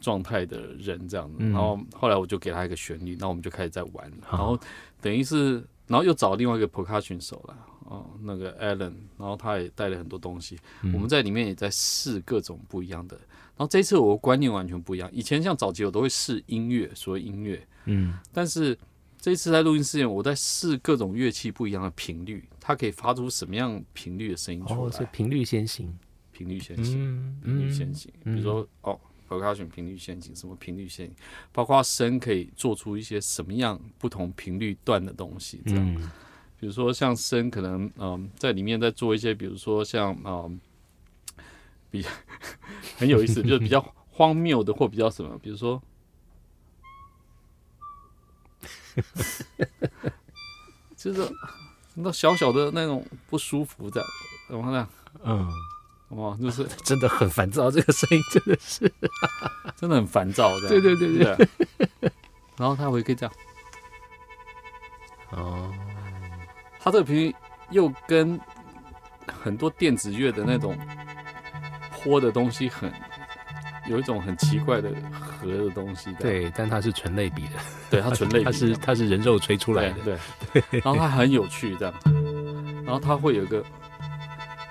[0.00, 1.36] 状态的人这样子。
[1.38, 4.58] 嗯然后后来我就给他一个旋律，然后我们就开始在玩，好然后
[5.00, 7.56] 等于是然后又找另外一个 percussion 手了，
[7.86, 10.58] 哦，那个 Alan，然后他也带了很多东西，
[10.92, 13.18] 我们在里面也在试各种不一样的。
[13.58, 18.78] 然后这次我的观念完全不一样，以前像早期我都会试音乐，所谓音乐，嗯，但是
[19.20, 25.92] 这一次在录音室里，我在试各种乐器不一样的频率，它可以发出什么样频率的声音出哦，是来，频率先行，
[26.30, 26.96] 频率先行。
[27.14, 28.98] 嗯频率先行，比如说哦
[29.28, 31.14] ，percussion 频率先行，什么频率先行，
[31.52, 35.94] 包括声可以做出一些什么样不同频率段的东西，这样。
[35.96, 36.10] 嗯
[36.60, 40.60] 比如说像声，可能嗯、在里面在做一些，比如说像嗯、
[41.88, 42.04] 比
[42.98, 43.80] 很有意思， 就是比较
[44.10, 45.80] 荒谬的或比较什么，比如说。
[50.96, 51.32] 就是
[51.94, 54.04] 那小小的那种不舒服的，
[54.50, 54.88] 然后呢，
[55.22, 55.48] 嗯，
[56.08, 58.92] 哇，就是 真的很烦躁，这个声音真的是，
[59.76, 60.68] 真的很烦躁的。
[60.68, 62.10] 对对对对对。
[62.56, 63.32] 然后他会可以这样，
[65.30, 65.72] 哦，
[66.80, 67.32] 他这个频率
[67.70, 68.40] 又跟
[69.28, 70.76] 很多电子乐的那种
[72.02, 72.92] 坡的东西很
[73.88, 76.12] 有一种很奇怪的和的东西。
[76.18, 77.50] 对，但它是纯类比的，
[77.90, 80.18] 对，它纯类比 它是它是人肉吹出来的，
[80.52, 80.80] 对对。
[80.80, 81.94] 然后它很有趣，这样，
[82.84, 83.64] 然后它会有一个。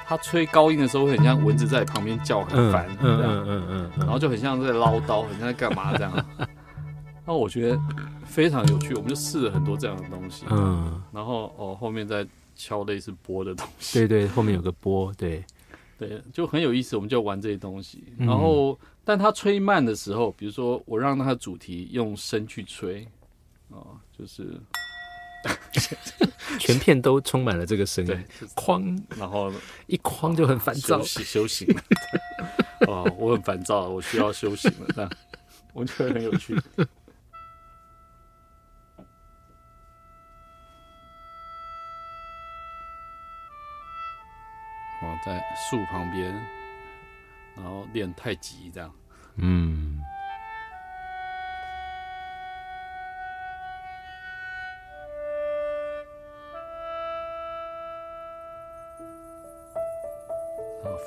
[0.10, 6.26] 它吹高音的时候，会很像蚊子在旁边叫，很嗯烦，嗯嗯嗯，然后就很像在唠叨，很像在干嘛这样。
[7.26, 7.78] 那我觉得
[8.24, 10.46] 非常有趣，我们就试了很多这样的东西。
[10.50, 12.26] 嗯，然后哦，后面再
[12.56, 15.44] 敲类似波的东西，对对，后面有个波，对，
[15.98, 16.96] 对，就很有意思。
[16.96, 18.04] 我们就玩这些东西。
[18.18, 23.08] 嗯然后，但他吹慢的时候，比如说我让他的主题用声去吹，
[23.70, 24.60] 哦，就是
[26.60, 28.26] 全片都充满了这个声音，，
[28.56, 29.52] 哐然后
[29.88, 31.82] 一哐就很烦躁休，息休息了。
[32.88, 34.86] 哦，我很烦躁，我需要休息了。
[34.94, 35.12] 这样，
[35.74, 36.56] 我觉得很有趣。
[45.02, 46.34] 我，在树旁边，
[47.56, 48.92] 然后练太极这样。
[49.36, 50.02] 嗯，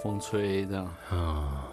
[0.03, 1.70] 风吹这样，啊，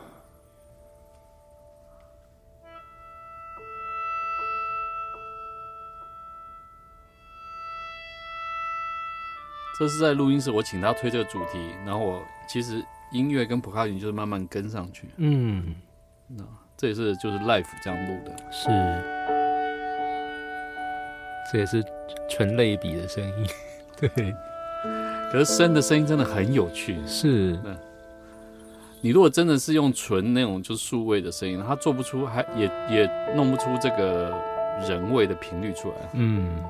[9.80, 15.75] 这是在录音室，我请他推这个主题，然后我其实音乐跟普卡云就是慢慢跟上去，嗯，
[16.28, 16.43] 那
[16.75, 18.36] 这也是就是 live 这样录的。
[18.51, 18.67] 是，
[21.51, 21.84] 这也是
[22.28, 23.47] 纯类比的声音，
[24.01, 24.09] 对，
[25.32, 26.97] 可是声的声音真的很有趣。
[27.05, 27.59] 是，
[28.99, 34.36] 你如果真的是用纯那种就是数位的声音，它做不出，还也也弄不出这个
[34.89, 35.95] 人味的频率出来。
[36.13, 36.63] 嗯，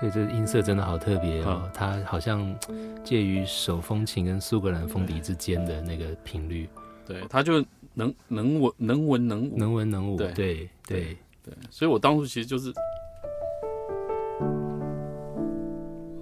[0.00, 2.56] 对，这音色真的好特别哦，嗯它好像
[3.02, 6.68] 介于手风琴跟苏格兰风笛之间的那个频率，
[7.04, 9.56] 对，它就能能闻能文能武。
[9.56, 12.70] 能文能武，对对对，对，所以我当初其实就是，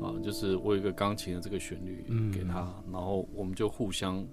[0.01, 4.25] 啊，就是我有一个钢琴的这个旋律嗯给他，然后我们就互相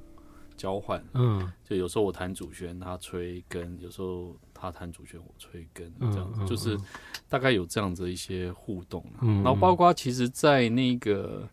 [0.56, 1.04] 交换。
[1.16, 4.34] 嗯就有时候我弹主旋，他吹根；有时候
[4.64, 6.78] 他弹主旋，我吹根，嗯这样子，嗯就是
[7.28, 11.48] 大概有这样子一些互动然后包括其实，在那个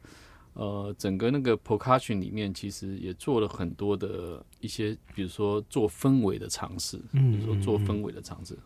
[0.53, 8.57] 呃整个那个 percussion 里面，其实也做了很多的一些，比如说做氛围的尝试，比嗯如说做氛围的尝试，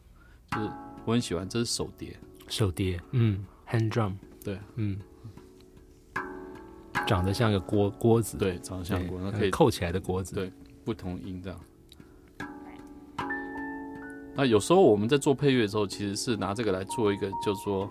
[0.51, 0.71] 就是
[1.07, 2.15] 我很喜欢，这是手碟，
[2.49, 4.13] 手碟，嗯，hand drum，
[4.45, 4.99] 对，嗯，
[7.07, 10.53] 长得像个锅锅子，对，长得像锅，那可以扣起来的锅子，对
[10.85, 11.59] 不同音这样。
[14.37, 17.89] 那有时候我们在做配乐的时候，其实是拿这个来做一个，就是说，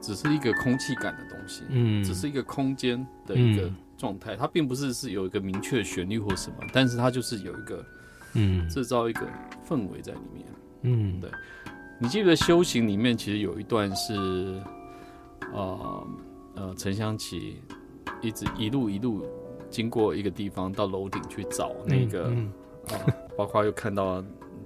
[0.00, 3.76] 只是一个空气感的东西，嗯，只是一个空间的一个嗯。
[3.96, 7.84] 状态，它并不是是有一个明确的旋律或什么，但是它就是有一个
[8.34, 8.68] 嗯。
[8.68, 9.26] 制造一个
[9.66, 10.46] 氛围在里面。
[10.82, 11.20] 嗯。
[11.20, 11.30] 对。
[11.98, 14.60] 你记得修行里面其实有一段是，
[15.54, 16.06] 呃
[16.56, 17.62] 呃，陈香琪
[18.20, 19.24] 一直一路一路
[19.70, 22.52] 经过一个地方到楼顶去找那个嗯。
[22.88, 22.92] 啊，
[23.38, 24.22] 包括又看到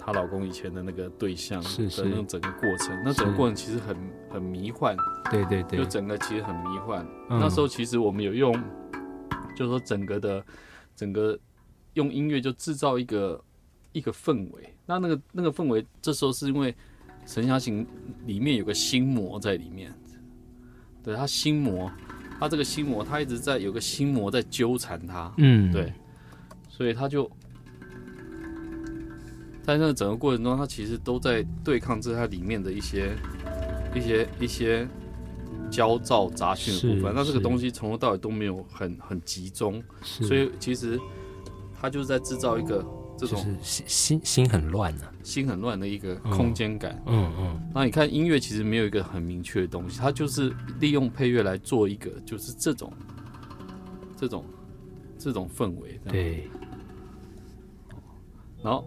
[0.09, 3.95] 她老公以前的那个对象是是的那种整个过程，那整个过程其实很
[4.31, 4.97] 很迷幻，
[5.31, 5.79] 对对对。
[5.79, 7.07] 就，整个其实很迷幻。
[7.29, 7.39] 嗯。
[7.39, 8.51] 那时候其实我们有用，
[9.55, 10.43] 就是说整个的
[10.97, 11.39] 整个
[11.93, 13.39] 用音乐就制造一个
[13.93, 14.75] 一个氛围。
[14.87, 16.73] 那那个那个氛围，这时候是因为
[17.27, 17.85] 《神侠行》
[18.25, 19.93] 里面有个心魔在里面，
[21.05, 21.93] 对他心魔，
[22.41, 25.71] 他这个心魔，他一直在有个心魔在纠缠他，嗯。
[25.71, 25.93] 对，
[26.67, 27.31] 所以他就
[29.69, 33.15] 在那个整个过程中，他其实都在对抗这它里面的一些
[33.95, 34.89] 一些一些
[35.71, 37.13] 焦躁杂讯的部分。
[37.15, 40.99] 那这个东西从头到尾都没有很很集中，所以其实
[41.79, 42.83] 他就是在制造一个。
[43.21, 47.03] 这种心心心很乱的，心很乱的一个空间感。
[47.07, 47.61] 嗯嗯。
[47.75, 52.93] 那你看音乐其实没有一个很明确的东西，它就是利用配乐来做一个，就是这种
[54.17, 54.45] 这种
[55.19, 56.01] 这种氛围。
[56.09, 56.49] 对。
[58.63, 58.85] 然后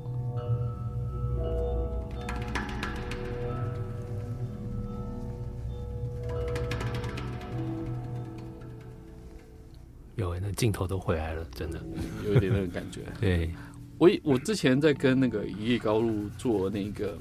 [10.52, 11.82] 镜头都回来了，真的。
[12.26, 13.02] 有一点那个感觉。
[13.20, 13.50] 对。
[13.98, 17.16] 我我之前在跟那个一夜高露做那个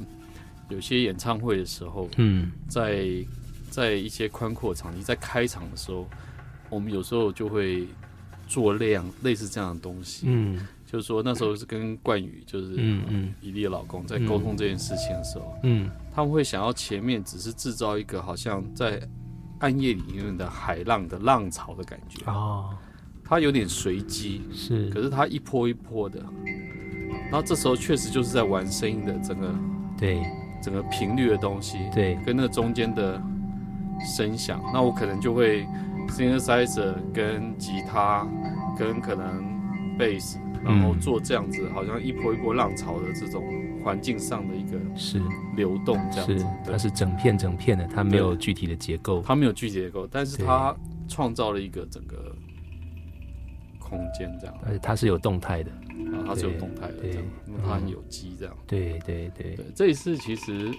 [0.71, 3.07] 有些演唱会的时候，嗯，在
[3.71, 6.09] 在一些宽阔场地，在开场的时候，
[6.71, 7.87] 我们有时候就会
[8.49, 19.07] 做那样类似这样的东西，嗯，就是说那时候是跟冠宇，就是嗯嗯，伊利的老公在沟通这件事情的时候，嗯，他们会想要前面只是制造一个好像在
[19.59, 22.75] 暗夜里面的海浪的浪潮的感觉哦，
[23.31, 26.21] 它有点随机，是，可是它一波一波的。
[27.31, 29.55] 然后这时候确实就是在玩声音的整个，
[29.97, 30.21] 对，
[30.61, 33.23] 整个频率的东西，对，跟那个中间的
[34.01, 35.65] 声响，那我可能就会
[36.09, 38.27] synthesizer 跟吉他
[38.77, 39.45] 跟可能
[39.97, 43.45] bass，然后做这样子，好像一波一波浪潮的这种
[43.85, 45.23] 环境上的一个是。
[45.57, 50.75] 流动这样子，它是整片整片的，它没有具体的结构，它没有具体结构，但是它
[51.07, 52.35] 创造了一个整个
[53.91, 55.71] 空间这样，而且它是有动态的。
[56.13, 58.57] 啊，它是有动态的，这样，因为它很有机，这样。
[58.67, 60.73] 对对对对，这也是其实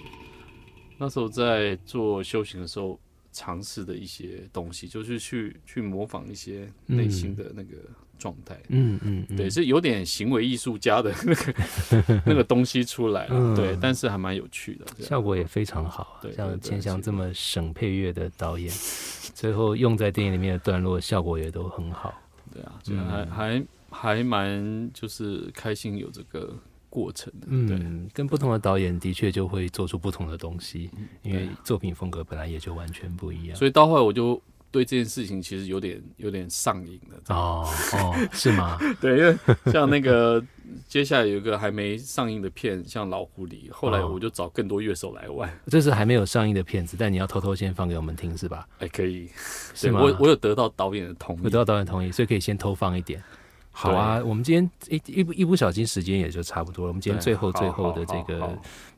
[0.98, 3.00] 那时候在做修行的时候，
[3.32, 7.78] 尝试的一些东西，就是去去模仿一些内心的那个
[8.18, 8.60] 状态。
[8.70, 13.56] 嗯嗯，对，是有点行为艺术家的那个 那个东西出来了。
[13.56, 16.20] 对，但是还蛮有趣的，效果也非常好。
[16.22, 18.70] 对，像千祥这么省配乐的导演，
[19.34, 22.14] 最后用在电影里面的段落，效果也都很好。
[22.54, 23.66] 对啊，还还。
[23.94, 26.56] 还蛮就是开心有这个
[26.90, 30.90] 过程的，嗯，跟不同的导演的确就会做出不同的东西，
[31.24, 33.58] 因为作品风格本来也就完全不一样。
[33.58, 34.42] 所以到后来我就
[34.72, 37.36] 对这件事情其实有点有点上瘾了。
[37.36, 38.78] 哦哦，是吗？
[39.02, 40.42] 对，因为像那个
[40.88, 45.52] 接下来有一个还没上映的片，像《老狐狸》，后来我就找更多乐手来玩。
[45.68, 48.68] 这是还没有上映的片子，但你要偷偷先放给我们听是吧？
[48.80, 49.30] 哎，可以，
[49.74, 50.02] 是吗？
[50.02, 53.22] 我我有得到导演的同意，得到导演同意，所以可以先偷放一点。
[53.74, 56.90] 好啊，我们今天一一不一不小心时间也就差不多了。
[56.90, 58.58] 我们今天最后最后的这个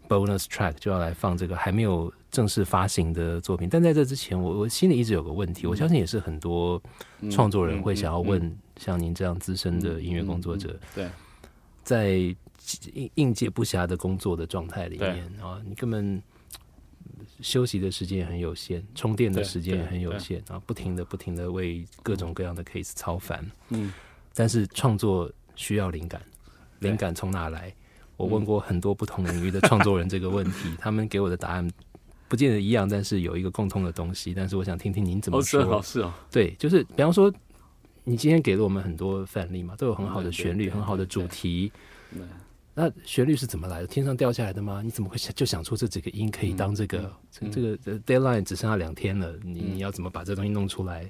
[0.10, 3.70] bonus track 就要来放这个还没有正式发行的作品。
[3.70, 6.82] 但在这之前，我我心里一直有个问题，我相信也是很多
[7.30, 11.08] 创作人会想要问，像您这样资深的音乐工作者，对，
[11.84, 12.36] 在
[12.94, 16.22] 应应接不暇的工作的状态里面啊，你根本
[17.42, 23.92] 休息的时间也很有限，充电的时间也很有限啊，不停的不停的为各种各样的 case 操烦，嗯。
[24.34, 26.20] 但是创作需要灵感，
[26.80, 27.72] 灵感从哪来？
[28.18, 31.70] 我问过很多不同领域的创作人这个问题， 他们给我的答案
[32.28, 34.34] 不见得一样，但是有一个共通的东西。
[34.34, 35.82] 但是我想听听您怎么说。
[35.84, 37.32] 是哦，对，就是比方说，
[38.04, 41.72] 你今天给了我们很多范例嘛，都有很好的旋律，很好的主题。
[42.76, 43.88] 那旋律是怎么来的？
[43.88, 44.82] 天上掉下来的吗？
[44.84, 47.14] 你怎么会想就想出这几个音可以当这个？
[47.32, 51.10] 这个 deadline 只剩下两天了，你你要怎么把这东西弄出来？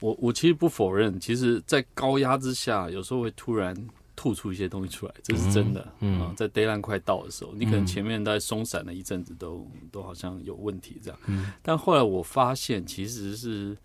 [0.00, 3.76] 我我其实不否认，其实，在高压之下，有时候会突然
[4.16, 5.92] 吐出一些东西出来，这是真的。
[6.00, 11.18] 嗯，在 deadline 快到的时候，你可能前面在松散了一阵子，都都好像有问题这样。
[11.26, 13.76] 嗯，但后来我发现，其实是，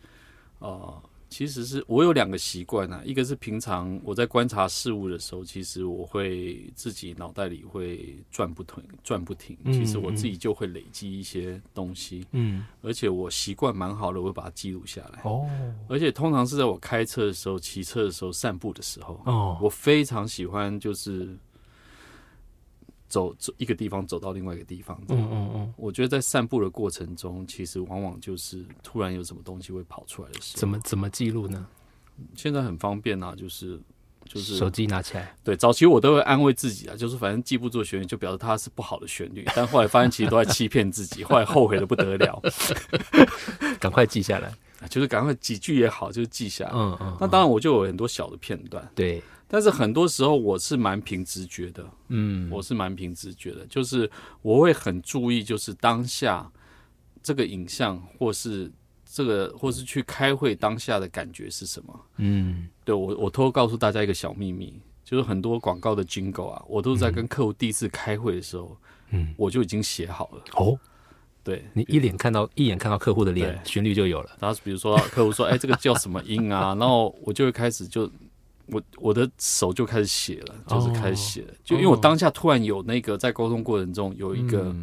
[0.59, 1.03] 呃。
[1.29, 9.55] 其实是我有两个习惯啊，一个是平常我在观察事物的时候，其实我会自己脑袋里会转不停，转不停。
[9.65, 15.21] 其实我自己就会累积一些东西，嗯，而且我习惯蛮好的，我会把它记录下来。
[15.23, 15.47] 哦，
[15.87, 21.37] 而且通常是在我开车的时候、骑车的时候、散步的时候，哦，我非常喜欢就是。
[23.09, 24.97] 走走一个地方，走到另外一个地方。
[25.09, 30.59] 嗯嗯嗯，我觉得在散步的过程中，其实往往就是突然有什么东西会跑出来的时候。
[30.59, 31.67] 怎么怎么记录呢？
[32.35, 33.79] 现在很方便啊，就是
[34.25, 35.35] 就是手机拿起来。
[35.43, 39.43] 对，早期我都会安慰自己啊，就是反正记不住旋律，就表示它是不好的旋律。
[39.55, 42.41] 但后来发现其实都在欺骗自己， 后来后悔的不得了，
[43.79, 44.53] 赶快记下来。
[44.87, 46.71] 就是赶快几句也好，就是记下来。
[46.73, 47.17] 嗯嗯。
[47.19, 48.89] 那当然，我就有很多小的片段。
[48.95, 49.21] 对。
[49.51, 54.07] 但是很多时候我是蛮凭直觉的，嗯，我是蛮凭直觉的，就是
[54.43, 56.47] 我会很注意，就是当下
[57.23, 58.71] 这个影像，或是
[59.03, 68.77] 这个，或是去开会当下的感觉是什么，嗯，对我，我偷偷告诉大家一个小秘密，就是很多广告的 jingle 啊，我都是在跟客户第一次开会的时候，
[69.09, 70.43] 嗯，我就已经写好了。
[70.53, 70.79] 哦，
[71.49, 74.37] 对你一脸看到一眼看到客户的脸，旋律就有了。
[74.39, 78.09] 然后比如说客户说：“哎，这个叫什么音啊？” 然后我就会开始就
[78.67, 84.75] 我我的手就开始写了，就是开始写了，就因为我当下突然有那个在沟通过程中有一个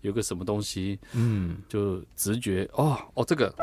[0.00, 3.54] 有个什么东西，嗯，就直觉哦哦这个。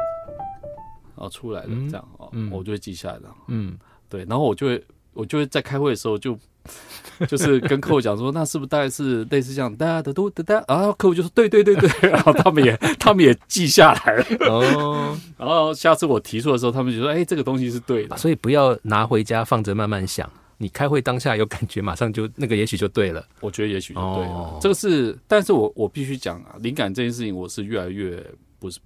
[1.15, 3.35] 哦出来了，这样哦，我就会记下来了。
[3.47, 3.75] 嗯，
[4.07, 4.83] 对，然后我就会。
[5.13, 6.37] 我就会在开会的时候就
[7.27, 14.25] 就是跟客户讲说，那是不是大概是类似这样哒哒嘟哒哒，然后客户就说对对对对， 然后他们也 他们也记下来了。
[14.47, 23.25] 哦，然后下次我提出的时候，他们就说哎，这个东西是对的，所以不要拿回家放着慢慢想，你开会当下有感觉，马上就那个也许就对了。
[23.39, 28.23] 我觉得也许就对了，这个是，但是我我必须讲啊，灵感这件事情我是越来越
[28.59, 28.79] 不是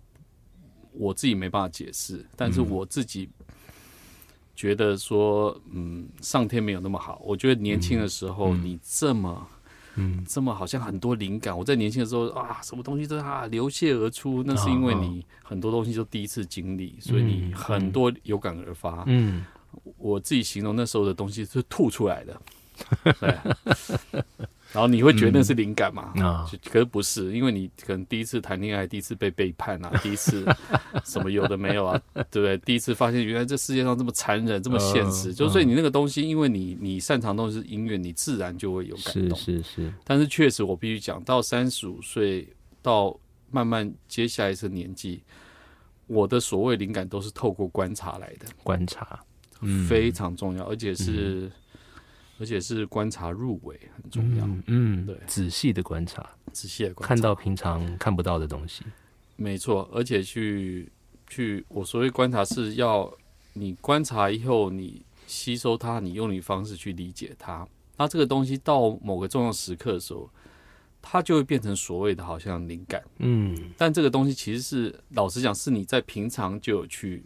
[0.94, 3.30] 我自己没办法解释，但是我自己。
[4.62, 7.20] 觉得说，嗯，上天没有那么好。
[7.26, 9.48] 我觉得年轻的时候，你这么，
[9.96, 11.58] 嗯，这么好像很多灵感。
[11.58, 19.04] 我在年轻的时候啊，什么东西都啊流泻而出，那是因为你很多东西都第一次经历，所以你很多有感而发。
[19.08, 19.44] 嗯，
[19.98, 22.40] 我自己形容那时候的东西是吐出来的。
[23.20, 24.22] 对。
[24.74, 26.14] 然后你会觉得那是灵感嘛？
[26.24, 30.46] 啊，可是不是，因为你可能第一次谈恋爱，第一次被背叛啊， 第一次
[31.04, 32.58] 什么有的没有啊，对不对？
[32.60, 39.38] 第一次发现原来这世界上这么残忍，这么现实，就所以你那个东西，因为你你擅长东西是音乐，你自然就会有感动。
[39.38, 39.94] 是是是。
[40.06, 42.48] 但是确实，我必须讲到三十五岁
[42.82, 43.14] 到
[43.50, 45.22] 慢慢接下一次年纪，
[46.08, 48.46] 我的所谓灵感都是透过观察来的。
[48.64, 49.20] 观察，
[49.90, 51.52] 非常重要，而且是。
[52.42, 58.84] 而且是观察入微很重要，嗯，对，仔细的观察，仔细的观察，看到平常看不到的东西，
[59.36, 59.88] 没错。
[59.94, 60.92] 而且去
[61.30, 63.14] 去，我所谓观察是要
[63.54, 67.68] 你观察以后，你吸收它，你用你方式去理解它。
[67.96, 70.28] 那这个东西到某个重要时刻的时候，
[71.00, 73.56] 它就会变成所谓的好像灵感，嗯。
[73.78, 77.24] 但这个东西其实是老实讲，是你在平常就有去。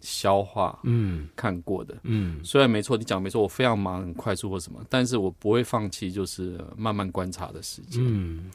[0.00, 8.50] 消化，嗯，看过的，嗯，虽然没错，你讲没错，我非常忙，很快速或什么，但是我不会放弃，就是慢慢观察的时间，嗯，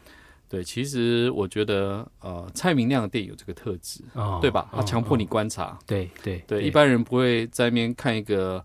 [0.48, 4.02] 对，其实我觉得，呃，蔡明亮的电影有这个特质，
[4.40, 4.70] 对吧？
[4.72, 8.64] 他强迫你观察，对对对，一般人不会在那边看一个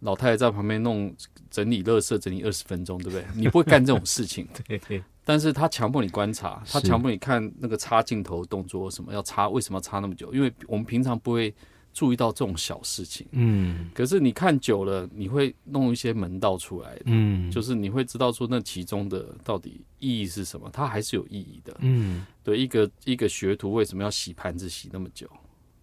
[0.00, 1.14] 老太太在旁边弄
[1.50, 3.24] 整理垃圾，整理二十分钟，对不对？
[3.34, 10.32] 你不会干这种事情， 对，但是他强迫你观察，他强迫你看那个插镜头动作什么要插，为什么要插那么久？
[10.32, 11.54] 因为我们平常不会。
[11.96, 25.26] 注意到这种小事情，嗯，可是你看久了，你会弄一些门道出来，嗯，就是你会知道说那其中的到底意义是什么，它还是有意义的，嗯，对，一个一个学徒为什么要洗盘子洗那么久，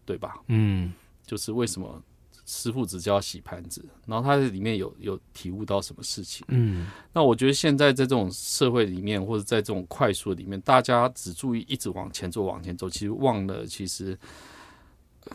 [0.05, 0.35] 对吧？
[0.49, 0.93] 嗯，
[1.25, 1.99] 就是为什么
[2.45, 14.15] 师傅只教洗盘子，然后他在里面有有体悟到什么事情，嗯，那我觉得现在在这种社会里面，或者在这种快速里面，大家只注意一直往前走往前走，其实忘了其实。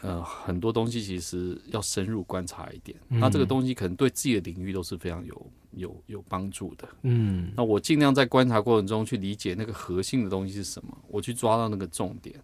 [0.02, 6.88] 呃，很多东西其实要深入观察一点，那这个东西可能对自己的领域都是非常有有有帮助的。
[7.02, 12.38] 嗯，那我尽量在观察过程中去理解那个核心的东西是什么，我去抓到那个重点，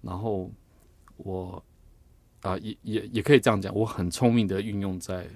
[0.00, 0.50] 然后
[1.18, 1.62] 我
[2.40, 5.28] 啊，也也也可以这样讲，我很聪明的运用在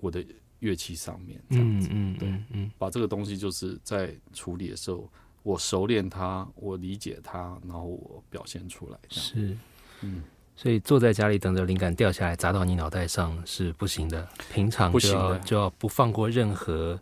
[0.00, 0.24] 我的
[0.58, 5.10] 乐器上面，这样子，嗯，对，嗯，把这个东西就是在处理的时候，
[5.42, 9.56] 我熟练它，我理解它，然后我表现出来，是，
[10.02, 10.22] 嗯。
[10.56, 16.98] 所以坐在家里等着灵感掉下来砸到你脑袋上是不行的，平常就要就要不放过任何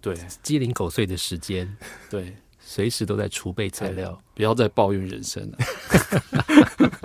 [0.00, 0.14] 对。
[0.42, 1.74] 鸡零狗碎的时间，
[2.10, 5.58] 对，随时都在储备材料，不要再抱怨人生了。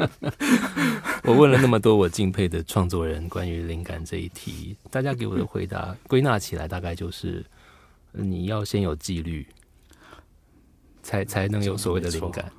[1.24, 7.46] 我问了那么多我敬佩的创作人关于灵感这一题，大家给我的回答 归纳起来大概就是
[8.12, 9.48] 你要先有纪律，
[11.02, 12.52] 才才能有所谓的灵感。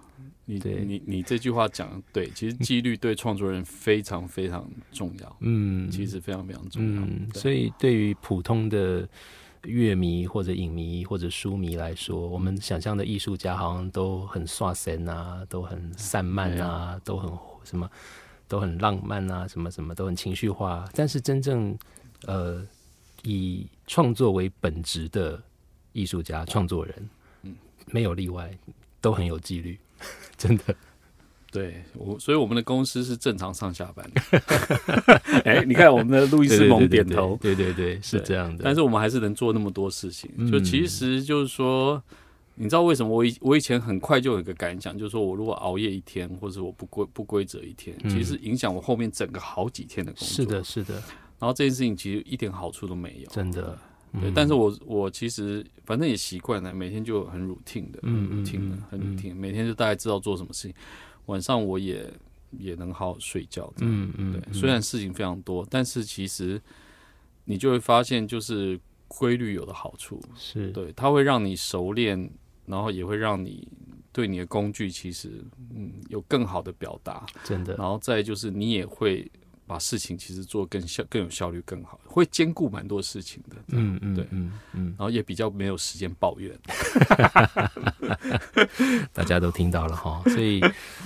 [0.46, 5.36] 你你你这句话讲对，其实纪律对创作人非常非常重要。
[5.40, 7.40] 嗯，其实非常非常重要。
[7.40, 9.08] 所以对于普通的
[9.62, 17.32] 乐迷或者影迷或者书迷来说，我们想象的艺术家好像都很耍神啊，都很散漫啊，都很
[17.64, 17.90] 什么
[18.46, 20.84] 都很浪漫啊，什么什么都很情绪化。
[20.92, 21.74] 但是真正
[22.26, 22.62] 呃
[23.22, 25.42] 以创作为本职的
[25.92, 27.08] 艺术家、创作人，
[27.44, 27.56] 嗯，
[27.86, 28.54] 没有例外，
[29.00, 29.78] 都很有纪律。
[30.36, 30.74] 真的，
[31.50, 34.20] 对我，所以我们的公司是正常上下班的。
[35.44, 38.64] 哎，你看我们的路易斯蒙点头，对对对，是这样的。
[38.64, 42.02] 但是我们还是能做那么多事情，就其实就是说，
[42.56, 50.28] 你知道为什么我以我以前很快就有一个感想，就是说我如果熬夜一天，或者我不规不规则一天，其实影响我后面整个好几天的工作。
[50.28, 50.94] 是的，是的。
[51.38, 53.78] 然后这件事情其实一点好处都没有，真的。
[54.20, 60.74] 对，但是我我其实反正也习惯了，每天就很 routine 的，嗯 routine 的，很 routine，每天就大概知道做什么事情。
[61.26, 62.08] 晚上我也
[62.50, 64.32] 也能好好睡觉，嗯嗯。
[64.32, 66.60] 对，虽然事情非常多，但是其实
[67.44, 68.78] 你就会发现，就是
[69.08, 72.30] 规律有的好处是对，它会让你熟练，
[72.66, 73.66] 然后也会让你
[74.12, 77.74] 对你的工具其实嗯有更好的表达，真的。
[77.76, 79.30] 然后再就是你也会。
[79.66, 83.56] 把事情其实做更效更有效率更好，会兼顾蛮多事情的。
[83.68, 86.56] 嗯嗯，对，嗯嗯，然后也比较没有时间抱怨。
[89.12, 90.60] 大家都听到了哈，所以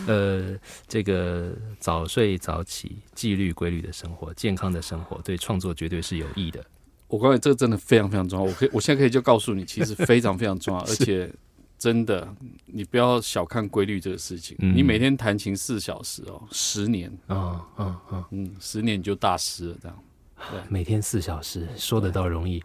[0.07, 6.65] 呃，这个早睡早起、纪律规律的生活、健康的生活，对创作绝对是有益的。
[7.07, 8.45] 我告诉你，这个真的非常非常重要。
[8.45, 11.33] 我可以，我现在可以就告诉你，其实非常非常重要， 而且。
[11.79, 12.29] 真的，
[12.67, 14.57] 你不要小看规律这个事情。
[14.59, 19.77] 你每天弹琴四小时哦，十年，啊啊啊嗯，十年你就大师了。
[19.81, 20.05] 这样，
[20.51, 22.63] 对，每天四小时，说得到容易，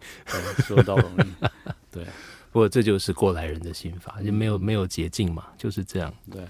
[0.66, 1.46] 说得到容易。
[1.92, 2.04] 对，
[2.50, 6.12] 不过这就是过来人的心法，就没有没有捷径嘛，就是这样。
[6.30, 6.44] 对。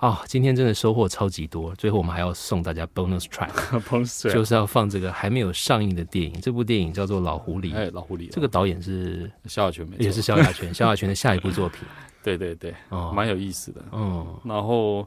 [0.00, 1.74] 好，今天真的收获超级多。
[1.74, 3.52] 最后我们还要送大家 bonus track，
[4.32, 6.40] 就是要放这个还没有上映的电影。
[6.40, 10.72] 这部电影叫做《老狐狸》，哎，老狐狸，这个导演是萧亚全，也是萧亚全。
[10.72, 11.80] 萧亚全的下一部作品，
[12.24, 13.84] 对对对，哦，蛮有意思的。
[13.92, 15.06] 嗯，然后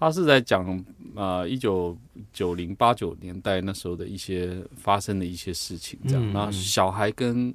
[0.00, 0.82] 他是在讲
[1.14, 1.94] 啊，一九
[2.32, 6.32] 九零八九年代那时候的一些发生的一些事情，这样。
[6.32, 7.54] 然后小孩跟。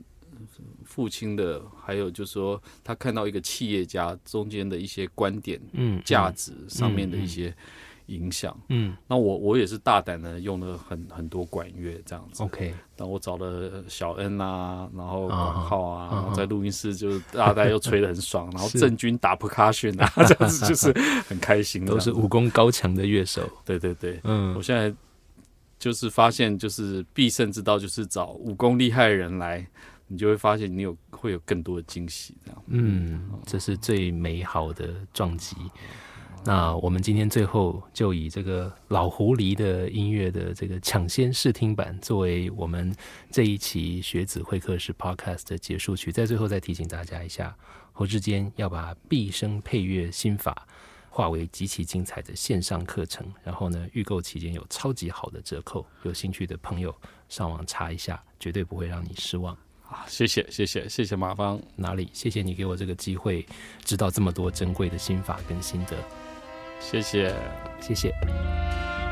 [0.98, 7.54] 父亲的，还有就是说，他看到一个企业家中间的一些观点、嗯，价值上面的一些
[8.08, 20.92] 影响，嗯，那我我也是大胆的用了很很多管乐这样子，OK，那我找了小恩啊，然后管浩啊，然后在录音室就大家又吹的很爽， 然后郑钧打 percussion 啊， 这样子就是
[21.28, 24.92] 很开心，都是武功高强的乐手，对对对，嗯，我现在
[25.78, 29.64] 就是发现就是必胜之道就是找武功厉害的人来。
[30.08, 32.64] 你就会发现，你有会有更多的惊喜，这样。
[32.68, 35.56] 嗯，这是最美好的撞击。
[36.46, 42.96] 那我们今天最后就以这个老狐狸的音乐的这个抢先试听版，作为我们
[43.30, 46.10] 这一期学子会客室 Podcast 的结束曲。
[46.10, 47.54] 在最后再提醒大家一下，
[47.92, 50.66] 侯志坚要把毕生配乐心法
[51.10, 53.26] 化为极其精彩的线上课程。
[53.44, 56.96] 然后呢，预购期间有超级好的折扣，有兴趣的朋友
[57.28, 59.58] 上网查一下，绝对不会让你失望。
[59.90, 62.10] 啊，谢谢谢谢谢谢马芳，哪里？
[62.12, 63.46] 谢谢你给我这个机会，
[63.86, 65.96] 知道这么多珍贵的心法跟心得，
[66.80, 67.34] 谢谢
[67.80, 69.07] 谢谢。